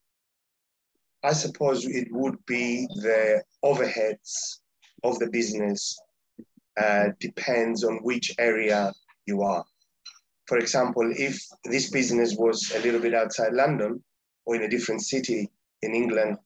[1.22, 4.60] I suppose it would be the overheads
[5.04, 5.98] of the business
[6.80, 8.92] uh, depends on which area
[9.26, 9.64] you are.
[10.46, 14.02] For example, if this business was a little bit outside London
[14.46, 15.50] or in a different city
[15.82, 16.38] in England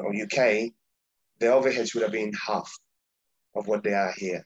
[0.00, 0.70] or UK,
[1.40, 2.70] the overheads would have been half
[3.56, 4.44] of what they are here.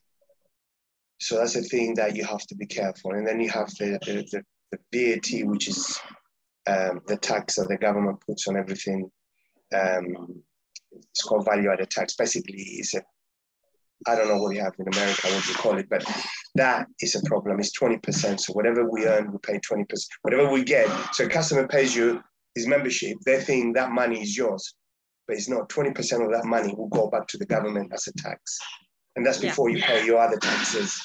[1.20, 3.12] So that's a thing that you have to be careful.
[3.12, 5.98] And then you have the, the, the, the VAT, which is
[6.66, 9.10] um, the tax that the government puts on everything
[9.74, 10.42] um,
[10.92, 12.14] it's called value added tax.
[12.16, 13.02] Basically, it's a
[14.06, 16.04] I don't know what you have in America, what you call it, but
[16.54, 17.58] that is a problem.
[17.58, 18.38] It's 20%.
[18.38, 19.86] So whatever we earn, we pay 20%.
[20.22, 22.22] Whatever we get, so a customer pays you
[22.54, 24.72] his membership, they think that money is yours,
[25.28, 25.68] but it's not.
[25.68, 28.58] 20% of that money will go back to the government as a tax.
[29.14, 29.76] And that's before yeah.
[29.76, 30.98] you pay your other taxes,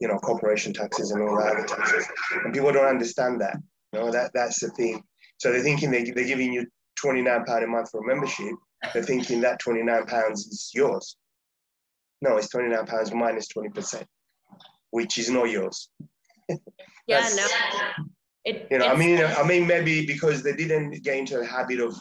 [0.00, 2.06] you know, corporation taxes and all the other taxes.
[2.44, 3.56] And people don't understand that.
[3.92, 5.02] You know, that, that's the thing.
[5.38, 6.66] So they're thinking they, they're giving you
[6.96, 8.52] 29 pound a month for a membership.
[8.92, 11.16] They're thinking that 29 pounds is yours.
[12.22, 14.04] No, it's 29 pounds minus 20%,
[14.90, 15.88] which is not yours.
[17.06, 17.46] yeah, no.
[18.44, 21.78] It, you know, I mean, I mean, maybe because they didn't get into the habit
[21.78, 21.94] of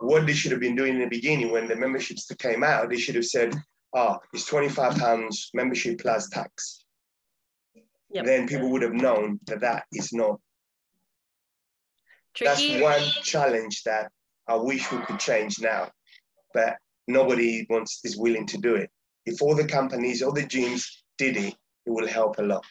[0.00, 2.90] what they should have been doing in the beginning when the memberships came out.
[2.90, 3.54] They should have said,
[3.94, 6.84] "Oh, it's twenty five pounds membership plus tax."
[8.10, 8.24] Yep.
[8.26, 10.38] Then people would have known that that is not.
[12.34, 12.78] Tricky.
[12.78, 14.10] That's one challenge that
[14.46, 15.90] I wish we could change now,
[16.52, 16.76] but
[17.06, 18.90] nobody wants is willing to do it.
[19.24, 20.84] If all the companies, all the gyms
[21.16, 21.54] did it,
[21.86, 22.64] it will help a lot.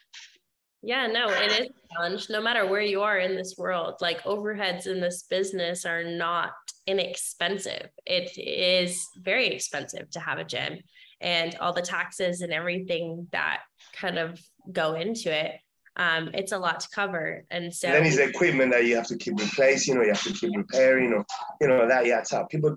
[0.83, 3.95] Yeah, no, it is a challenge no matter where you are in this world.
[3.99, 6.51] Like overheads in this business are not
[6.85, 7.89] inexpensive.
[8.05, 10.79] It is very expensive to have a gym
[11.19, 13.61] and all the taxes and everything that
[13.95, 14.39] kind of
[14.71, 15.53] go into it.
[15.95, 17.43] Um, it's a lot to cover.
[17.49, 20.33] And so then it's equipment that you have to keep replacing or you have to
[20.33, 21.25] keep repairing or
[21.59, 22.75] you know that yeah, it's how people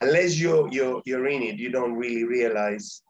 [0.00, 3.02] unless you're you're you're in it, you don't really realize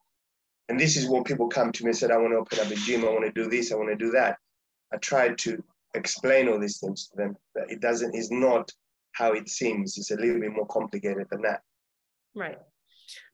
[0.70, 2.70] and this is when people come to me and said, I want to open up
[2.70, 4.38] a gym, I want to do this, I want to do that.
[4.92, 5.60] I tried to
[5.94, 7.36] explain all these things to them.
[7.56, 8.70] That it doesn't, it's not
[9.10, 9.98] how it seems.
[9.98, 11.62] It's a little bit more complicated than that.
[12.36, 12.58] Right.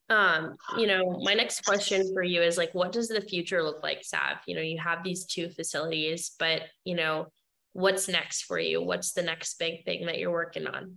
[0.08, 3.82] Um, you know, my next question for you is like, what does the future look
[3.82, 4.38] like, Sav?
[4.46, 7.26] You know, you have these two facilities, but you know,
[7.74, 8.82] what's next for you?
[8.82, 10.94] What's the next big thing that you're working on?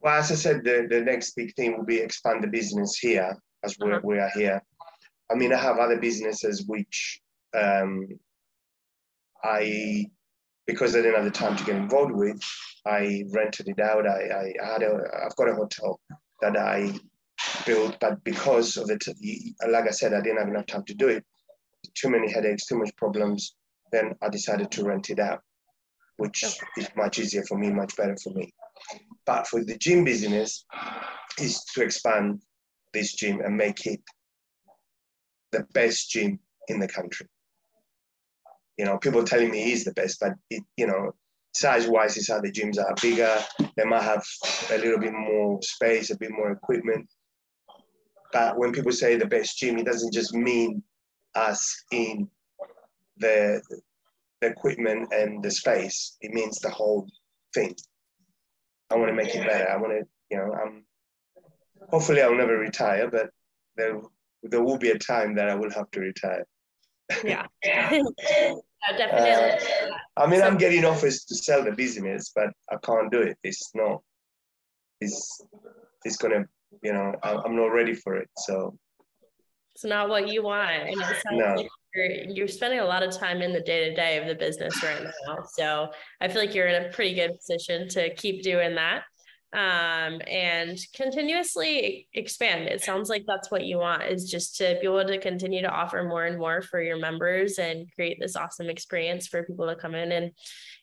[0.00, 3.34] Well, as I said, the, the next big thing will be expand the business here
[3.64, 4.00] as uh-huh.
[4.04, 4.62] we are here.
[5.30, 7.20] I mean, I have other businesses which
[7.56, 8.06] um,
[9.44, 10.06] I,
[10.66, 12.40] because I didn't have the time to get involved with,
[12.86, 14.06] I rented it out.
[14.06, 16.00] I, I had a, I've got a hotel
[16.40, 16.94] that I
[17.66, 19.04] built, but because of it,
[19.68, 21.24] like I said, I didn't have enough time to do it.
[21.94, 23.54] Too many headaches, too much problems.
[23.92, 25.40] Then I decided to rent it out,
[26.16, 26.44] which
[26.76, 28.52] is much easier for me, much better for me.
[29.26, 30.64] But for the gym business,
[31.40, 32.42] is to expand
[32.92, 34.00] this gym and make it
[35.52, 36.38] the best gym
[36.68, 37.26] in the country.
[38.76, 41.12] You know, people telling me he's the best, but it, you know,
[41.54, 43.36] size-wise, is how the gyms are bigger.
[43.76, 44.24] They might have
[44.70, 47.08] a little bit more space, a bit more equipment.
[48.32, 50.82] But when people say the best gym, it doesn't just mean
[51.34, 52.28] us in
[53.16, 53.60] the,
[54.40, 56.16] the equipment and the space.
[56.20, 57.08] It means the whole
[57.54, 57.74] thing.
[58.90, 59.68] I want to make it better.
[59.68, 60.84] I want to, you know, I'm.
[61.90, 63.30] Hopefully, I'll never retire, but
[63.76, 64.00] there
[64.50, 66.44] there will be a time that I will have to retire.
[67.24, 67.46] Yeah.
[68.96, 69.30] definitely.
[69.30, 73.36] Uh, I mean, I'm getting offers to sell the business, but I can't do it.
[73.42, 74.02] It's not.
[75.00, 75.40] It's
[76.04, 76.44] it's gonna.
[76.82, 78.28] You know, I'm not ready for it.
[78.36, 78.76] So.
[79.74, 81.54] It's not what you want, and it sounds no.
[81.54, 84.34] like you're, you're spending a lot of time in the day to day of the
[84.34, 85.38] business right now.
[85.52, 85.90] So
[86.20, 89.04] I feel like you're in a pretty good position to keep doing that
[89.52, 92.68] um, and continuously expand.
[92.68, 95.70] It sounds like that's what you want is just to be able to continue to
[95.70, 99.74] offer more and more for your members and create this awesome experience for people to
[99.74, 100.32] come in and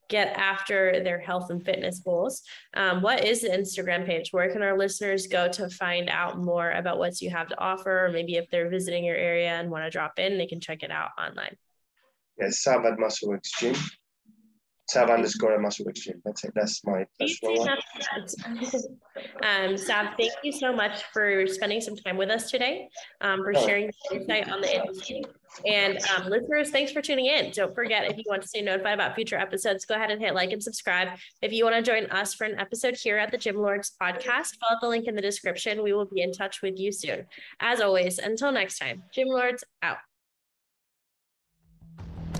[0.09, 2.41] get after their health and fitness goals.
[2.75, 4.29] Um, what is the Instagram page?
[4.31, 8.05] Where can our listeners go to find out more about what you have to offer?
[8.05, 10.83] Or maybe if they're visiting your area and want to drop in, they can check
[10.83, 11.55] it out online.
[12.39, 13.75] Yes, Sabbath Muscle Works Gym.
[14.87, 16.21] Sav underscore muscle gym.
[16.23, 16.53] That's it.
[16.55, 17.05] That's my
[17.41, 17.69] one.
[19.43, 22.89] um, Sav, thank you so much for spending some time with us today,
[23.21, 25.23] um, for sharing your insight on the industry.
[25.65, 27.51] And um, listeners, thanks for tuning in.
[27.51, 30.35] Don't forget, if you want to stay notified about future episodes, go ahead and hit
[30.35, 31.09] like and subscribe.
[31.41, 34.57] If you want to join us for an episode here at the Gym Lords podcast,
[34.59, 35.81] follow the link in the description.
[35.81, 37.25] We will be in touch with you soon.
[37.59, 39.97] As always, until next time, Gym Lords out.